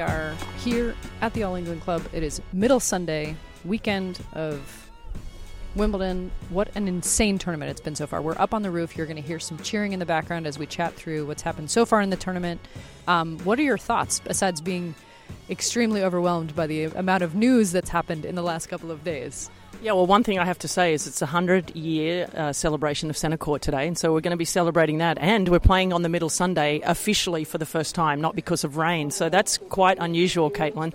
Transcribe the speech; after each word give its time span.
We 0.00 0.04
are 0.04 0.34
here 0.64 0.94
at 1.20 1.34
the 1.34 1.42
All 1.42 1.56
England 1.56 1.82
Club. 1.82 2.02
It 2.14 2.22
is 2.22 2.40
middle 2.54 2.80
Sunday, 2.80 3.36
weekend 3.66 4.18
of 4.32 4.90
Wimbledon. 5.74 6.30
What 6.48 6.74
an 6.74 6.88
insane 6.88 7.38
tournament 7.38 7.70
it's 7.70 7.82
been 7.82 7.94
so 7.94 8.06
far. 8.06 8.22
We're 8.22 8.38
up 8.38 8.54
on 8.54 8.62
the 8.62 8.70
roof. 8.70 8.96
You're 8.96 9.04
going 9.04 9.20
to 9.20 9.22
hear 9.22 9.38
some 9.38 9.58
cheering 9.58 9.92
in 9.92 9.98
the 9.98 10.06
background 10.06 10.46
as 10.46 10.58
we 10.58 10.64
chat 10.64 10.94
through 10.94 11.26
what's 11.26 11.42
happened 11.42 11.70
so 11.70 11.84
far 11.84 12.00
in 12.00 12.08
the 12.08 12.16
tournament. 12.16 12.66
Um, 13.06 13.40
what 13.40 13.58
are 13.58 13.62
your 13.62 13.76
thoughts, 13.76 14.20
besides 14.20 14.62
being 14.62 14.94
extremely 15.50 16.02
overwhelmed 16.02 16.56
by 16.56 16.66
the 16.66 16.84
amount 16.84 17.22
of 17.22 17.34
news 17.34 17.70
that's 17.70 17.90
happened 17.90 18.24
in 18.24 18.36
the 18.36 18.42
last 18.42 18.68
couple 18.68 18.90
of 18.90 19.04
days? 19.04 19.50
Yeah, 19.82 19.92
well, 19.92 20.06
one 20.06 20.22
thing 20.24 20.38
I 20.38 20.44
have 20.44 20.58
to 20.58 20.68
say 20.68 20.92
is 20.92 21.06
it's 21.06 21.22
a 21.22 21.24
100 21.24 21.74
year 21.74 22.28
uh, 22.34 22.52
celebration 22.52 23.08
of 23.08 23.16
Centre 23.16 23.38
Court 23.38 23.62
today, 23.62 23.88
and 23.88 23.96
so 23.96 24.12
we're 24.12 24.20
going 24.20 24.32
to 24.32 24.36
be 24.36 24.44
celebrating 24.44 24.98
that. 24.98 25.16
And 25.18 25.48
we're 25.48 25.58
playing 25.58 25.94
on 25.94 26.02
the 26.02 26.10
middle 26.10 26.28
Sunday 26.28 26.80
officially 26.84 27.44
for 27.44 27.56
the 27.56 27.64
first 27.64 27.94
time, 27.94 28.20
not 28.20 28.36
because 28.36 28.62
of 28.62 28.76
rain. 28.76 29.10
So 29.10 29.30
that's 29.30 29.56
quite 29.56 29.96
unusual, 29.98 30.50
Caitlin. 30.50 30.92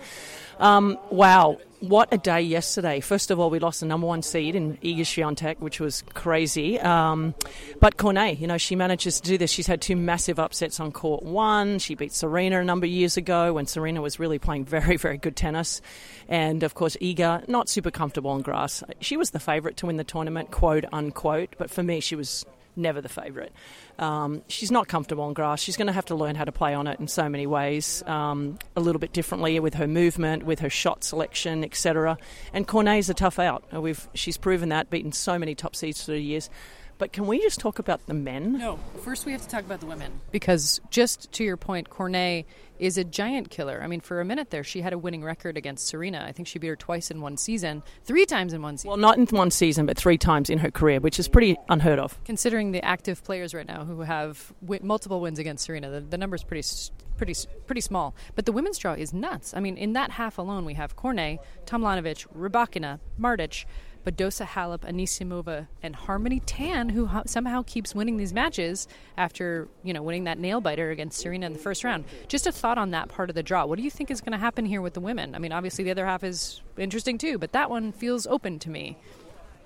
Um, 0.60 0.98
wow, 1.10 1.58
what 1.88 2.12
a 2.12 2.18
day 2.18 2.40
yesterday. 2.40 3.00
First 3.00 3.30
of 3.30 3.38
all, 3.38 3.50
we 3.50 3.58
lost 3.58 3.80
the 3.80 3.86
number 3.86 4.06
one 4.06 4.22
seed 4.22 4.54
in 4.54 4.76
Iga 4.78 5.00
Swiatek, 5.00 5.58
which 5.58 5.80
was 5.80 6.02
crazy. 6.14 6.78
Um, 6.80 7.34
but 7.80 7.96
Cornet, 7.96 8.38
you 8.38 8.46
know, 8.46 8.58
she 8.58 8.76
manages 8.76 9.20
to 9.20 9.28
do 9.28 9.38
this. 9.38 9.50
She's 9.50 9.66
had 9.66 9.80
two 9.80 9.96
massive 9.96 10.38
upsets 10.38 10.80
on 10.80 10.92
court 10.92 11.22
one. 11.22 11.78
She 11.78 11.94
beat 11.94 12.12
Serena 12.12 12.60
a 12.60 12.64
number 12.64 12.86
of 12.86 12.90
years 12.90 13.16
ago 13.16 13.52
when 13.52 13.66
Serena 13.66 14.02
was 14.02 14.18
really 14.18 14.38
playing 14.38 14.64
very, 14.64 14.96
very 14.96 15.18
good 15.18 15.36
tennis. 15.36 15.80
And 16.28 16.62
of 16.62 16.74
course, 16.74 16.96
Iga, 17.00 17.48
not 17.48 17.68
super 17.68 17.90
comfortable 17.90 18.30
on 18.30 18.42
grass. 18.42 18.82
She 19.00 19.16
was 19.16 19.30
the 19.30 19.40
favourite 19.40 19.76
to 19.78 19.86
win 19.86 19.96
the 19.96 20.04
tournament, 20.04 20.50
quote 20.50 20.84
unquote. 20.92 21.54
But 21.58 21.70
for 21.70 21.82
me, 21.82 22.00
she 22.00 22.16
was 22.16 22.44
never 22.76 23.00
the 23.00 23.08
favourite. 23.08 23.52
Um, 23.98 24.42
she's 24.48 24.70
not 24.70 24.88
comfortable 24.88 25.24
on 25.24 25.32
grass. 25.32 25.60
She's 25.60 25.76
going 25.76 25.86
to 25.86 25.92
have 25.92 26.06
to 26.06 26.14
learn 26.14 26.34
how 26.34 26.44
to 26.44 26.52
play 26.52 26.74
on 26.74 26.86
it 26.86 27.00
in 27.00 27.08
so 27.08 27.28
many 27.28 27.46
ways, 27.46 28.02
um, 28.06 28.58
a 28.76 28.80
little 28.80 28.98
bit 28.98 29.12
differently 29.12 29.58
with 29.60 29.74
her 29.74 29.86
movement, 29.86 30.44
with 30.44 30.60
her 30.60 30.70
shot 30.70 31.04
selection, 31.04 31.64
etc. 31.64 32.18
And 32.52 32.66
Cornet's 32.66 33.08
a 33.08 33.14
tough 33.14 33.38
out. 33.38 33.64
We've 33.72 34.08
she's 34.14 34.36
proven 34.36 34.68
that, 34.70 34.90
beaten 34.90 35.12
so 35.12 35.38
many 35.38 35.54
top 35.54 35.74
seeds 35.74 36.04
through 36.04 36.16
the 36.16 36.22
years. 36.22 36.50
But 36.98 37.12
can 37.12 37.26
we 37.26 37.40
just 37.40 37.60
talk 37.60 37.78
about 37.78 38.06
the 38.06 38.14
men? 38.14 38.56
No, 38.58 38.78
first 39.02 39.26
we 39.26 39.32
have 39.32 39.42
to 39.42 39.48
talk 39.48 39.64
about 39.64 39.80
the 39.80 39.86
women. 39.86 40.20
Because 40.32 40.80
just 40.90 41.30
to 41.32 41.44
your 41.44 41.56
point, 41.58 41.90
Cornet 41.90 42.46
is 42.78 42.96
a 42.98 43.04
giant 43.04 43.50
killer. 43.50 43.80
I 43.82 43.86
mean, 43.86 44.00
for 44.00 44.20
a 44.20 44.24
minute 44.24 44.50
there, 44.50 44.64
she 44.64 44.80
had 44.80 44.92
a 44.92 44.98
winning 44.98 45.22
record 45.22 45.56
against 45.58 45.86
Serena. 45.86 46.24
I 46.26 46.32
think 46.32 46.48
she 46.48 46.58
beat 46.58 46.68
her 46.68 46.76
twice 46.76 47.10
in 47.10 47.20
one 47.20 47.36
season, 47.36 47.82
three 48.04 48.24
times 48.26 48.52
in 48.54 48.62
one 48.62 48.76
season. 48.78 48.88
Well, 48.88 48.96
not 48.98 49.18
in 49.18 49.26
one 49.26 49.50
season, 49.50 49.84
but 49.86 49.96
three 49.98 50.16
times 50.18 50.48
in 50.48 50.58
her 50.58 50.70
career, 50.70 51.00
which 51.00 51.18
is 51.18 51.28
pretty 51.28 51.56
unheard 51.68 51.98
of. 51.98 52.18
Considering 52.24 52.72
the 52.72 52.82
active 52.84 53.22
players 53.24 53.52
right 53.54 53.66
now 53.68 53.84
who 53.84 54.00
have 54.00 54.52
wi- 54.62 54.84
multiple 54.84 55.20
wins 55.20 55.38
against 55.38 55.64
Serena, 55.64 55.90
the, 55.90 56.00
the 56.00 56.18
number's 56.18 56.44
pretty 56.44 56.60
s- 56.60 56.90
pretty 57.18 57.34
pretty 57.66 57.80
small. 57.80 58.14
But 58.34 58.44
the 58.46 58.52
women's 58.52 58.76
draw 58.78 58.92
is 58.94 59.12
nuts. 59.14 59.52
I 59.54 59.60
mean, 59.60 59.76
in 59.78 59.94
that 59.94 60.10
half 60.12 60.36
alone, 60.38 60.64
we 60.66 60.74
have 60.74 60.96
Cornet, 60.96 61.40
Tomljanovic, 61.66 62.26
Rybakina, 62.34 63.00
Martic, 63.18 63.64
Badosa 64.06 64.46
Halep, 64.46 64.80
Anisimova, 64.80 65.66
and 65.82 65.96
Harmony 65.96 66.40
Tan, 66.40 66.90
who 66.90 67.06
ho- 67.06 67.24
somehow 67.26 67.64
keeps 67.66 67.92
winning 67.94 68.16
these 68.16 68.32
matches 68.32 68.86
after 69.16 69.66
you 69.82 69.92
know 69.92 70.02
winning 70.02 70.24
that 70.24 70.38
nail 70.38 70.60
biter 70.60 70.90
against 70.90 71.18
Serena 71.18 71.46
in 71.46 71.52
the 71.52 71.58
first 71.58 71.82
round. 71.82 72.04
Just 72.28 72.46
a 72.46 72.52
thought 72.52 72.78
on 72.78 72.92
that 72.92 73.08
part 73.08 73.28
of 73.30 73.34
the 73.34 73.42
draw. 73.42 73.66
What 73.66 73.78
do 73.78 73.82
you 73.82 73.90
think 73.90 74.10
is 74.10 74.20
going 74.20 74.32
to 74.32 74.38
happen 74.38 74.64
here 74.64 74.80
with 74.80 74.94
the 74.94 75.00
women? 75.00 75.34
I 75.34 75.38
mean, 75.38 75.52
obviously 75.52 75.82
the 75.82 75.90
other 75.90 76.06
half 76.06 76.22
is 76.22 76.62
interesting 76.78 77.18
too, 77.18 77.36
but 77.36 77.50
that 77.52 77.68
one 77.68 77.90
feels 77.90 78.26
open 78.28 78.60
to 78.60 78.70
me. 78.70 78.96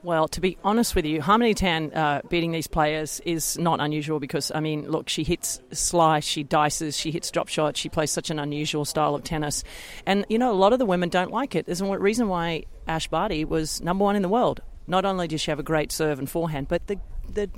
Well, 0.02 0.28
to 0.28 0.40
be 0.40 0.56
honest 0.64 0.94
with 0.94 1.04
you, 1.04 1.20
Harmony 1.20 1.52
Tan 1.52 1.92
uh, 1.92 2.22
beating 2.30 2.52
these 2.52 2.66
players 2.66 3.20
is 3.26 3.58
not 3.58 3.80
unusual 3.80 4.18
because, 4.18 4.50
I 4.54 4.60
mean, 4.60 4.90
look, 4.90 5.10
she 5.10 5.24
hits 5.24 5.60
slice, 5.72 6.24
she 6.24 6.42
dices, 6.42 6.98
she 6.98 7.10
hits 7.10 7.30
drop 7.30 7.48
shots, 7.48 7.78
she 7.78 7.90
plays 7.90 8.10
such 8.10 8.30
an 8.30 8.38
unusual 8.38 8.86
style 8.86 9.14
of 9.14 9.24
tennis. 9.24 9.62
And, 10.06 10.24
you 10.30 10.38
know, 10.38 10.52
a 10.52 10.54
lot 10.54 10.72
of 10.72 10.78
the 10.78 10.86
women 10.86 11.10
don't 11.10 11.30
like 11.30 11.54
it. 11.54 11.66
There's 11.66 11.82
a 11.82 11.98
reason 11.98 12.28
why 12.28 12.64
Ash 12.88 13.08
Barty 13.08 13.44
was 13.44 13.82
number 13.82 14.02
one 14.02 14.16
in 14.16 14.22
the 14.22 14.28
world. 14.30 14.62
Not 14.90 15.04
only 15.04 15.28
does 15.28 15.40
she 15.40 15.52
have 15.52 15.60
a 15.60 15.62
great 15.62 15.92
serve 15.92 16.18
and 16.18 16.28
forehand, 16.28 16.66
but 16.68 16.88
the 16.88 16.98
the 17.32 17.48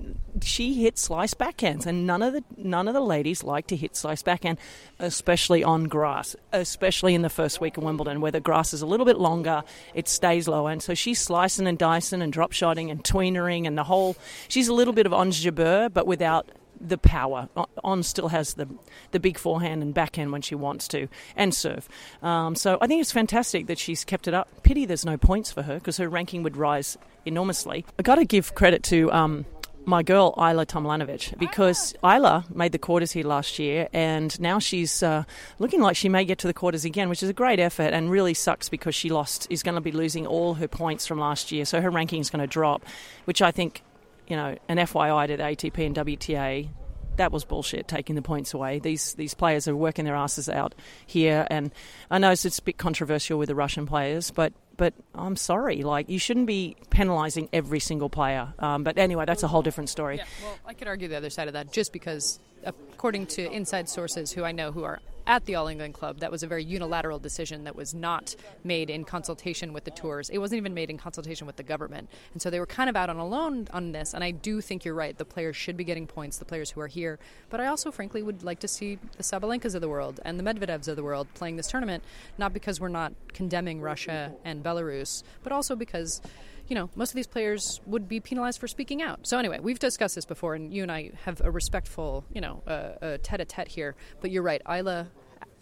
she 0.43 0.75
hits 0.75 1.00
slice 1.00 1.32
backhands, 1.32 1.87
and 1.87 2.06
none 2.06 2.20
of 2.20 2.34
the 2.34 2.44
none 2.59 2.88
of 2.88 2.94
the 2.94 3.00
ladies 3.00 3.43
like 3.43 3.66
to 3.69 3.76
hit 3.76 3.97
slice 3.97 4.22
backhand, 4.22 4.59
especially 4.98 5.65
on 5.65 5.84
grass, 5.84 6.37
especially 6.53 7.15
in 7.15 7.22
the 7.22 7.31
first 7.31 7.59
week 7.59 7.78
of 7.78 7.84
Wimbledon, 7.84 8.21
where 8.21 8.31
the 8.31 8.41
grass 8.41 8.75
is 8.75 8.82
a 8.82 8.87
little 8.87 9.06
bit 9.06 9.19
longer, 9.19 9.62
it 9.94 10.09
stays 10.09 10.47
lower, 10.47 10.71
and 10.71 10.82
so 10.82 10.92
she's 10.92 11.21
slicing 11.21 11.66
and 11.66 11.78
dicing 11.78 12.21
and 12.21 12.34
drop 12.34 12.53
shotting 12.53 12.91
and 12.91 13.03
tweenering 13.03 13.66
and 13.66 13.78
the 13.78 13.84
whole. 13.84 14.15
She's 14.48 14.69
a 14.69 14.75
little 14.75 14.92
bit 14.92 15.06
of 15.06 15.15
Ons 15.15 15.42
Jabeur, 15.42 15.91
but 15.91 16.06
without 16.06 16.50
the 16.82 16.98
power. 16.98 17.48
On 17.84 18.03
still 18.03 18.28
has 18.28 18.54
the 18.54 18.69
the 19.12 19.20
big 19.20 19.38
forehand 19.38 19.82
and 19.82 19.94
backhand 19.94 20.32
when 20.32 20.43
she 20.43 20.54
wants 20.54 20.88
to, 20.88 21.09
and 21.37 21.54
serve. 21.54 21.88
Um, 22.22 22.54
so 22.54 22.78
I 22.81 22.87
think 22.87 23.00
it's 23.00 23.12
fantastic 23.12 23.66
that 23.69 23.78
she's 23.78 24.04
kept 24.04 24.28
it 24.28 24.34
up. 24.34 24.48
Pity 24.62 24.84
there's 24.84 25.04
no 25.04 25.16
points 25.16 25.53
for 25.53 25.62
her 25.62 25.75
because 25.75 25.97
her 25.97 26.09
ranking 26.09 26.42
would 26.42 26.56
rise 26.56 26.98
enormously. 27.25 27.84
I 27.98 28.03
got 28.03 28.16
to 28.16 28.25
give 28.25 28.54
credit 28.54 28.82
to. 28.84 29.10
Um, 29.12 29.47
my 29.84 30.04
girl 30.04 30.32
Ajla 30.37 30.65
Tomljanovic 30.65 31.37
because 31.41 31.92
Ajla 32.04 32.48
made 32.54 32.71
the 32.71 32.78
quarters 32.78 33.10
here 33.10 33.25
last 33.25 33.59
year 33.59 33.88
and 33.92 34.38
now 34.41 34.60
she's 34.60 35.03
uh, 35.03 35.25
looking 35.59 35.81
like 35.81 35.97
she 35.97 36.09
may 36.09 36.25
get 36.25 36.38
to 36.38 36.47
the 36.47 36.54
quarters 36.54 36.84
again, 36.84 37.09
which 37.09 37.21
is 37.21 37.28
a 37.28 37.32
great 37.32 37.59
effort 37.59 37.92
and 37.92 38.09
really 38.09 38.32
sucks 38.32 38.69
because 38.69 38.94
she 38.94 39.09
lost 39.09 39.48
is 39.51 39.65
going 39.65 39.74
to 39.74 39.80
be 39.80 39.91
losing 39.91 40.24
all 40.24 40.54
her 40.54 40.68
points 40.68 41.04
from 41.04 41.18
last 41.18 41.51
year, 41.51 41.65
so 41.65 41.80
her 41.80 41.91
ranking 41.91 42.21
is 42.21 42.30
going 42.30 42.39
to 42.39 42.47
drop, 42.47 42.84
which 43.24 43.42
I 43.42 43.51
think 43.51 43.83
you 44.28 44.36
know, 44.36 44.56
an 44.68 44.78
FYI 44.78 45.27
to 45.27 45.36
the 45.36 45.42
ATP 45.42 45.86
and 45.86 45.97
WTA, 45.97 46.68
that 47.16 47.32
was 47.32 47.44
bullshit 47.44 47.88
taking 47.88 48.16
the 48.16 48.22
points 48.22 48.54
away. 48.54 48.78
These 48.78 49.14
these 49.14 49.34
players 49.34 49.68
are 49.68 49.76
working 49.76 50.04
their 50.04 50.14
asses 50.14 50.48
out 50.48 50.74
here, 51.06 51.47
and 51.50 51.70
I 52.10 52.18
know 52.18 52.30
it's, 52.30 52.59
a 52.59 52.62
bit 52.62 52.78
controversial 52.78 53.38
with 53.38 53.48
the 53.48 53.54
Russian 53.54 53.86
players, 53.86 54.30
but 54.30 54.53
but 54.76 54.94
I'm 55.14 55.36
sorry, 55.36 55.82
like 55.82 56.09
you 56.09 56.18
shouldn't 56.18 56.47
be 56.47 56.76
penalising 56.91 57.48
every 57.53 57.80
single 57.80 58.09
player. 58.09 58.53
Um, 58.59 58.84
but 58.84 58.98
anyway, 58.98 59.24
that's 59.26 59.42
a 59.42 59.48
whole 59.48 59.62
different 59.62 59.91
story. 59.91 60.16
Yeah, 60.16 60.24
well, 60.42 60.59
I 60.66 60.74
could 60.74 60.88
argue 60.88 61.09
the 61.09 61.16
other 61.16 61.30
side 61.30 61.48
of 61.48 61.54
that 61.54 61.72
just 61.72 61.92
because, 61.92 62.41
according 62.64 63.26
to 63.26 63.50
inside 63.50 63.88
sources 63.88 64.32
who 64.32 64.44
I 64.44 64.53
know 64.53 64.72
who 64.72 64.84
are 64.84 65.00
at 65.26 65.44
the 65.44 65.54
All 65.54 65.68
England 65.68 65.94
Club, 65.94 66.18
that 66.18 66.30
was 66.30 66.42
a 66.42 66.47
very 66.47 66.64
unilateral 66.64 67.18
decision 67.18 67.64
that 67.64 67.76
was 67.76 67.94
not 67.94 68.34
made 68.64 68.91
in 68.91 69.04
consultation 69.04 69.72
with 69.72 69.84
the 69.84 69.91
tours. 69.91 70.30
It 70.30 70.38
wasn't 70.38 70.59
even 70.59 70.74
made 70.74 70.91
in 70.91 70.98
consultation 70.98 71.47
with 71.47 71.56
the 71.56 71.62
government. 71.62 72.09
And 72.32 72.42
so 72.42 72.50
they 72.50 72.59
were 72.59 72.66
kind 72.66 72.91
of 72.91 72.97
out 72.97 73.09
on 73.09 73.16
a 73.16 73.26
loan 73.26 73.68
on 73.72 73.92
this. 73.92 74.14
And 74.14 74.24
I 74.24 74.30
do 74.30 74.60
think 74.60 74.84
you're 74.84 74.94
right. 74.94 75.16
The 75.16 75.24
players 75.24 75.56
should 75.56 75.76
be 75.76 75.84
getting 75.84 76.06
points, 76.06 76.38
the 76.38 76.44
players 76.44 76.70
who 76.70 76.80
are 76.80 76.88
here. 76.88 77.18
But 77.50 77.60
I 77.60 77.66
also, 77.66 77.91
frankly, 77.91 78.22
would 78.22 78.42
like 78.42 78.60
to 78.60 78.68
see 78.68 78.98
the 79.16 79.22
Sabalenkas 79.22 79.74
of 79.74 79.80
the 79.80 79.88
world 79.88 80.20
and 80.24 80.38
the 80.38 80.44
Medvedevs 80.44 80.88
of 80.88 80.97
the 80.97 81.04
world 81.04 81.28
playing 81.34 81.56
this 81.56 81.68
tournament, 81.68 82.03
not 82.36 82.53
because 82.53 82.80
we're 82.80 82.88
not 82.88 83.12
condemning 83.32 83.80
Russia 83.80 84.32
and 84.44 84.62
Belarus, 84.65 85.22
but 85.42 85.53
also 85.53 85.76
because 85.76 86.20
you 86.68 86.74
know, 86.74 86.91
most 86.94 87.10
of 87.10 87.16
these 87.16 87.26
players 87.26 87.80
would 87.86 88.09
be 88.09 88.20
penalized 88.20 88.60
for 88.60 88.66
speaking 88.68 89.03
out. 89.03 89.26
So 89.26 89.38
anyway, 89.38 89.59
we've 89.60 89.78
discussed 89.78 90.14
this 90.14 90.24
before, 90.24 90.54
and 90.54 90.72
you 90.72 90.82
and 90.82 90.92
I 90.92 91.10
have 91.24 91.41
a 91.42 91.50
respectful, 91.50 92.24
you 92.32 92.41
know, 92.41 92.62
uh, 92.66 93.18
tete-a-tete 93.22 93.68
here. 93.68 93.94
But 94.20 94.30
you're 94.30 94.42
right, 94.42 94.62
Ajla 94.64 95.09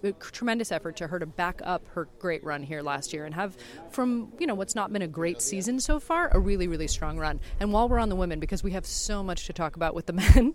a 0.02 0.12
tremendous 0.12 0.72
effort 0.72 0.96
to 0.96 1.06
her 1.06 1.18
to 1.18 1.26
back 1.26 1.60
up 1.64 1.86
her 1.94 2.08
great 2.18 2.42
run 2.44 2.62
here 2.62 2.82
last 2.82 3.12
year 3.12 3.24
and 3.24 3.34
have 3.34 3.56
from 3.90 4.32
you 4.38 4.46
know 4.46 4.54
what's 4.54 4.74
not 4.74 4.92
been 4.92 5.02
a 5.02 5.08
great 5.08 5.40
season 5.42 5.80
so 5.80 6.00
far 6.00 6.28
a 6.32 6.38
really 6.38 6.68
really 6.68 6.86
strong 6.86 7.18
run 7.18 7.40
and 7.58 7.72
while 7.72 7.88
we're 7.88 7.98
on 7.98 8.08
the 8.08 8.16
women 8.16 8.40
because 8.40 8.62
we 8.62 8.72
have 8.72 8.86
so 8.86 9.22
much 9.22 9.46
to 9.46 9.52
talk 9.52 9.76
about 9.76 9.94
with 9.94 10.06
the 10.06 10.12
men 10.34 10.54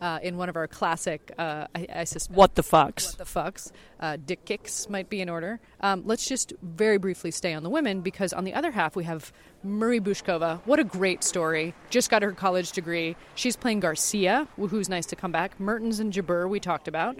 uh, 0.00 0.18
in 0.22 0.36
one 0.36 0.48
of 0.48 0.56
our 0.56 0.68
classic 0.68 1.32
uh, 1.38 1.66
I, 1.74 1.86
I 1.94 2.04
suspect 2.04 2.36
what 2.36 2.54
the 2.54 2.62
fucks 2.62 3.18
what 3.18 3.18
the 3.18 3.24
fucks 3.24 3.72
uh, 4.00 4.16
dick 4.24 4.44
kicks 4.44 4.88
might 4.88 5.08
be 5.08 5.20
in 5.20 5.28
order 5.28 5.60
um, 5.80 6.02
let's 6.06 6.26
just 6.26 6.52
very 6.62 6.98
briefly 6.98 7.30
stay 7.30 7.54
on 7.54 7.62
the 7.62 7.70
women 7.70 8.00
because 8.00 8.32
on 8.32 8.44
the 8.44 8.54
other 8.54 8.70
half 8.70 8.96
we 8.96 9.04
have 9.04 9.32
Marie 9.62 10.00
Bouzkova, 10.00 10.60
what 10.64 10.78
a 10.78 10.84
great 10.84 11.24
story. 11.24 11.74
Just 11.90 12.08
got 12.08 12.22
her 12.22 12.30
college 12.30 12.70
degree. 12.70 13.16
She's 13.34 13.56
playing 13.56 13.80
Garcia, 13.80 14.46
who's 14.56 14.88
nice 14.88 15.06
to 15.06 15.16
come 15.16 15.32
back. 15.32 15.58
Mertens 15.58 15.98
and 15.98 16.12
Jabeur, 16.12 16.48
we 16.48 16.60
talked 16.60 16.86
about. 16.86 17.18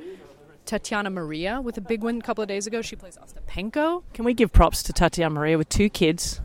Tatiana 0.66 1.10
Maria 1.10 1.60
with 1.60 1.78
a 1.78 1.80
big 1.80 2.02
win 2.02 2.18
a 2.18 2.22
couple 2.22 2.42
of 2.42 2.48
days 2.48 2.66
ago. 2.66 2.82
She 2.82 2.96
plays 2.96 3.16
Ostapenko. 3.16 4.02
Can 4.12 4.24
we 4.24 4.34
give 4.34 4.52
props 4.52 4.82
to 4.84 4.92
Tatiana 4.92 5.34
Maria 5.34 5.56
with 5.56 5.68
two 5.68 5.88
kids, 5.88 6.40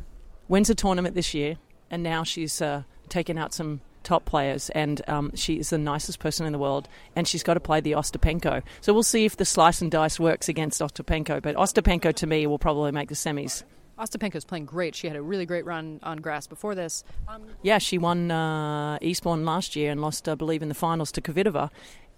wins 0.48 0.70
a 0.70 0.76
tournament 0.76 1.16
this 1.16 1.34
year, 1.34 1.58
and 1.90 2.04
now 2.04 2.24
she's 2.24 2.62
uh, 2.62 2.84
taken 3.10 3.38
out 3.38 3.54
some 3.54 3.82
top 4.04 4.26
players, 4.26 4.70
and 4.72 5.02
um, 5.08 5.32
she 5.36 5.60
is 5.60 5.70
the 5.70 5.78
nicest 5.78 6.20
person 6.20 6.46
in 6.46 6.54
the 6.54 6.60
world, 6.60 6.88
and 7.16 7.28
she's 7.28 7.44
got 7.44 7.56
to 7.56 7.60
play 7.60 7.82
the 7.82 7.92
Ostapenko. 7.94 8.64
So 8.80 8.94
we'll 8.94 9.04
see 9.04 9.26
if 9.26 9.38
the 9.38 9.46
slice 9.46 9.82
and 9.82 9.92
dice 9.92 10.20
works 10.20 10.50
against 10.50 10.82
Ostapenko, 10.82 11.42
but 11.42 11.56
Ostapenko 11.56 12.14
to 12.16 12.28
me 12.28 12.48
will 12.48 12.60
probably 12.60 12.92
make 12.92 13.10
the 13.10 13.16
semis. 13.16 13.64
Ostapenko's 14.00 14.46
playing 14.46 14.66
great. 14.66 14.96
She 14.96 15.08
had 15.08 15.16
a 15.16 15.22
really 15.22 15.46
great 15.46 15.66
run 15.66 16.00
on 16.02 16.18
grass 16.18 16.48
before 16.48 16.74
this. 16.74 17.04
Um, 17.28 17.44
yeah, 17.62 17.78
she 17.78 18.00
won 18.00 18.32
uh, 18.32 18.98
Eastbourne 19.02 19.46
last 19.46 19.76
year 19.76 19.92
and 19.92 20.02
lost, 20.02 20.28
I 20.28 20.34
believe, 20.34 20.64
in 20.64 20.70
the 20.70 20.76
finals 20.76 21.12
to 21.14 21.22
Kvitova. 21.22 21.70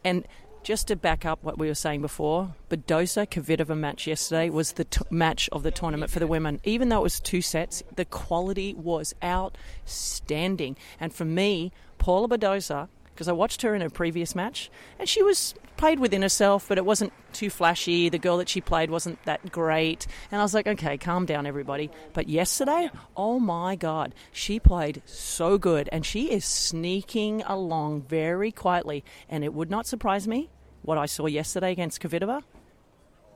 And 0.05 0.25
just 0.63 0.87
to 0.87 0.95
back 0.95 1.25
up 1.25 1.43
what 1.43 1.57
we 1.57 1.67
were 1.67 1.75
saying 1.75 2.01
before, 2.01 2.55
Badosa 2.69 3.27
Kvitova 3.27 3.77
match 3.77 4.07
yesterday 4.07 4.49
was 4.49 4.73
the 4.73 4.85
t- 4.85 5.01
match 5.09 5.49
of 5.51 5.63
the 5.63 5.71
tournament 5.71 6.09
for 6.09 6.19
the 6.19 6.27
women. 6.27 6.61
Even 6.63 6.89
though 6.89 6.99
it 6.99 7.03
was 7.03 7.19
two 7.19 7.41
sets, 7.41 7.83
the 7.95 8.05
quality 8.05 8.73
was 8.73 9.13
outstanding. 9.23 10.77
And 10.99 11.13
for 11.13 11.25
me, 11.25 11.71
Paula 11.97 12.29
Badosa, 12.29 12.87
because 13.13 13.27
I 13.27 13.33
watched 13.33 13.61
her 13.61 13.75
in 13.75 13.81
her 13.81 13.89
previous 13.89 14.35
match, 14.35 14.71
and 14.97 15.07
she 15.07 15.21
was 15.21 15.53
played 15.75 15.99
within 15.99 16.21
herself, 16.21 16.67
but 16.69 16.77
it 16.77 16.85
wasn't 16.85 17.11
too 17.33 17.49
flashy. 17.49 18.07
The 18.07 18.17
girl 18.17 18.37
that 18.37 18.47
she 18.47 18.61
played 18.61 18.89
wasn't 18.89 19.21
that 19.25 19.51
great. 19.51 20.07
And 20.31 20.39
I 20.39 20.43
was 20.43 20.53
like, 20.53 20.67
okay, 20.67 20.97
calm 20.97 21.25
down, 21.25 21.45
everybody. 21.45 21.91
But 22.13 22.29
yesterday, 22.29 22.89
oh 23.17 23.39
my 23.39 23.75
God, 23.75 24.15
she 24.31 24.59
played 24.59 25.01
so 25.05 25.57
good, 25.57 25.89
and 25.91 26.05
she 26.05 26.31
is 26.31 26.45
sneaking 26.45 27.43
along 27.43 28.03
very 28.03 28.51
quietly. 28.51 29.03
And 29.27 29.43
it 29.43 29.53
would 29.53 29.69
not 29.69 29.85
surprise 29.85 30.27
me 30.27 30.49
what 30.83 30.97
I 30.97 31.05
saw 31.05 31.25
yesterday 31.25 31.71
against 31.71 32.01
Kvitova 32.01 32.43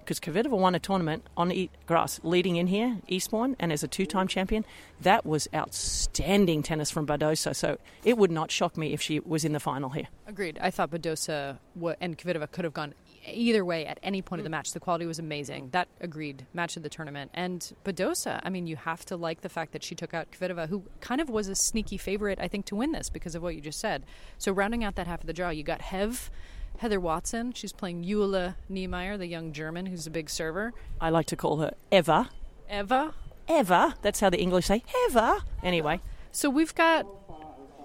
because 0.08 0.22
Kvitova 0.22 0.58
won 0.58 0.74
a 0.74 0.80
tournament 0.80 1.26
on 1.36 1.52
e- 1.52 1.70
grass 1.86 2.22
leading 2.24 2.56
in 2.56 2.68
here, 2.68 3.00
Eastbourne, 3.10 3.58
and 3.60 3.74
as 3.74 3.84
a 3.84 3.90
two-time 3.90 4.30
champion, 4.30 4.64
that 5.02 5.26
was 5.26 5.50
outstanding 5.54 6.64
tennis 6.64 6.90
from 6.90 7.06
Badosa. 7.06 7.54
So 7.54 7.78
it 8.06 8.18
would 8.18 8.32
not 8.32 8.50
shock 8.50 8.78
me 8.78 8.94
if 8.94 9.02
she 9.02 9.20
was 9.20 9.44
in 9.44 9.52
the 9.52 9.60
final 9.60 9.90
here. 9.90 10.08
Agreed. 10.26 10.60
I 10.62 10.72
thought 10.72 10.92
Badosa 10.92 11.58
and 12.00 12.18
Kvitova 12.18 12.50
could 12.50 12.64
have 12.64 12.74
gone 12.74 12.94
either 13.30 13.66
way 13.66 13.86
at 13.86 14.00
any 14.02 14.22
point 14.22 14.40
of 14.40 14.46
the 14.46 14.48
mm. 14.48 14.52
match. 14.52 14.72
The 14.72 14.80
quality 14.80 15.06
was 15.06 15.20
amazing. 15.20 15.72
That 15.72 15.90
agreed 16.00 16.46
match 16.54 16.78
of 16.78 16.84
the 16.84 16.90
tournament. 16.90 17.32
And 17.34 17.70
Badosa, 17.84 18.40
I 18.44 18.50
mean, 18.50 18.66
you 18.66 18.78
have 18.78 19.04
to 19.08 19.18
like 19.18 19.42
the 19.42 19.50
fact 19.50 19.74
that 19.74 19.84
she 19.84 19.94
took 19.94 20.14
out 20.14 20.32
Kvitova, 20.32 20.70
who 20.70 20.84
kind 21.02 21.20
of 21.20 21.30
was 21.30 21.50
a 21.50 21.56
sneaky 21.56 21.98
favorite, 21.98 22.40
I 22.40 22.48
think, 22.48 22.66
to 22.68 22.78
win 22.78 22.94
this 22.94 23.10
because 23.10 23.36
of 23.36 23.44
what 23.44 23.56
you 23.56 23.60
just 23.62 23.82
said. 23.82 24.06
So 24.38 24.54
rounding 24.54 24.86
out 24.86 24.96
that 24.96 25.08
half 25.08 25.20
of 25.20 25.28
the 25.28 25.34
draw, 25.34 25.50
you 25.50 25.64
got 25.64 25.82
Hev 25.82 26.32
Heather 26.78 27.00
Watson. 27.00 27.54
She's 27.54 27.74
playing 27.74 28.04
Jule 28.04 28.54
Niemeier, 28.72 29.18
the 29.18 29.28
young 29.28 29.52
German 29.52 29.86
who's 29.88 30.08
a 30.08 30.12
big 30.12 30.30
server. 30.30 30.74
I 31.02 31.10
like 31.10 31.26
to 31.28 31.36
call 31.36 31.58
her 31.58 31.74
Eva. 31.92 32.30
Eva? 32.72 33.14
Eva. 33.50 33.96
That's 34.02 34.20
how 34.20 34.30
the 34.30 34.40
English 34.40 34.66
say 34.66 34.84
Eva. 35.08 35.40
Anyway. 35.64 36.02
So 36.32 36.50
we've 36.50 36.76
got 36.76 37.06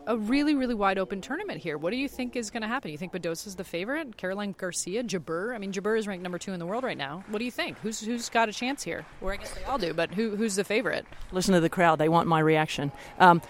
a 0.06 0.16
really, 0.16 0.54
really 0.54 0.74
wide 0.74 0.98
open 0.98 1.20
tournament 1.20 1.60
here. 1.60 1.78
What 1.78 1.90
do 1.90 1.96
you 1.96 2.08
think 2.08 2.36
is 2.36 2.50
going 2.50 2.62
to 2.62 2.68
happen? 2.68 2.90
You 2.90 2.98
think 2.98 3.12
Badosa's 3.12 3.54
the 3.54 3.64
favorite? 3.64 4.16
Caroline 4.16 4.54
Garcia, 4.56 5.02
Jabeur? 5.02 5.54
I 5.54 5.58
mean, 5.58 5.72
Jabeur 5.72 5.98
is 5.98 6.06
ranked 6.06 6.22
number 6.22 6.38
two 6.38 6.52
in 6.52 6.58
the 6.58 6.66
world 6.66 6.84
right 6.84 6.98
now. 6.98 7.24
What 7.28 7.38
do 7.38 7.44
you 7.44 7.50
think? 7.50 7.78
Who's 7.78 8.00
who's 8.00 8.28
got 8.28 8.48
a 8.48 8.52
chance 8.52 8.82
here? 8.82 9.06
Or 9.20 9.32
I 9.32 9.36
guess 9.36 9.52
they 9.52 9.64
all 9.64 9.78
do, 9.78 9.94
but 9.94 10.14
who 10.14 10.36
who's 10.36 10.56
the 10.56 10.64
favorite? 10.64 11.06
Listen 11.30 11.54
to 11.54 11.60
the 11.60 11.68
crowd; 11.68 11.98
they 11.98 12.08
want 12.08 12.28
my 12.28 12.40
reaction. 12.40 12.92
Um, 13.18 13.42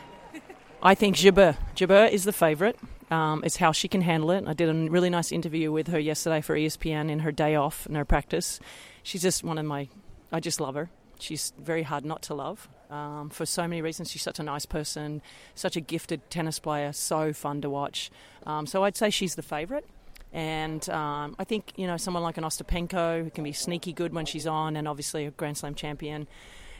I 0.83 0.95
think 0.95 1.17
Jabeur. 1.17 1.57
Jabeur 1.75 2.11
is 2.11 2.25
the 2.25 2.33
favorite. 2.33 2.79
Um, 3.13 3.43
it's 3.45 3.57
how 3.57 3.73
she 3.73 3.89
can 3.89 4.01
handle 4.01 4.31
it. 4.31 4.45
I 4.47 4.55
did 4.55 4.71
a 4.71 4.91
really 4.91 5.11
nice 5.11 5.33
interview 5.33 5.71
with 5.71 5.89
her 5.89 5.99
yesterday 5.99 6.41
for 6.41 6.57
ESPN 6.57 7.11
in 7.11 7.19
her 7.21 7.31
day 7.31 7.55
off 7.57 7.87
in 7.87 7.95
her 7.95 8.07
practice. 8.07 8.59
She's 9.03 9.21
just 9.21 9.45
one 9.45 9.59
of 9.59 9.67
my, 9.67 9.89
I 10.33 10.41
just 10.41 10.61
love 10.61 10.77
her. 10.77 10.89
She's 11.21 11.53
very 11.59 11.83
hard 11.83 12.07
not 12.07 12.23
to 12.23 12.35
love 12.35 12.71
um, 12.91 13.29
for 13.29 13.45
so 13.45 13.69
many 13.69 13.83
reasons. 13.83 14.11
She's 14.11 14.23
such 14.23 14.39
a 14.39 14.43
nice 14.43 14.65
person, 14.65 15.21
such 15.55 15.77
a 15.77 15.81
gifted 15.81 16.31
tennis 16.31 16.59
player, 16.59 16.91
so 16.95 17.35
fun 17.35 17.61
to 17.61 17.69
watch. 17.69 18.11
Um, 18.47 18.67
so 18.67 18.83
I'd 18.83 18.97
say 18.97 19.11
she's 19.11 19.35
the 19.35 19.43
favourite. 19.43 19.85
And 20.33 20.89
um, 20.89 21.37
I 21.39 21.45
think, 21.45 21.75
you 21.77 21.87
know, 21.87 21.99
someone 21.99 22.23
like 22.23 22.39
an 22.39 22.45
Ostapenko 22.45 23.25
who 23.25 23.31
can 23.31 23.45
be 23.45 23.53
sneaky 23.53 23.93
good 23.93 24.15
when 24.15 24.25
she's 24.25 24.47
on 24.47 24.75
and 24.75 24.89
obviously 24.89 25.27
a 25.27 25.31
Grand 25.33 25.59
Slam 25.59 25.75
champion. 25.75 26.29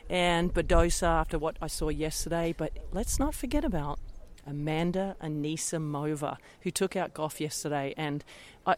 And 0.09 0.51
Badosa 0.51 1.03
after 1.03 1.37
what 1.37 1.57
I 1.61 1.67
saw 1.67 1.89
yesterday. 1.89 2.55
But 2.57 2.71
let's 2.91 3.19
not 3.19 3.35
forget 3.35 3.63
about 3.63 3.99
Amanda 4.45 5.15
Anisimova, 5.21 6.37
who 6.61 6.71
took 6.71 6.95
out 6.95 7.13
Gauff 7.13 7.39
yesterday. 7.39 7.93
And 7.97 8.23
I, 8.65 8.75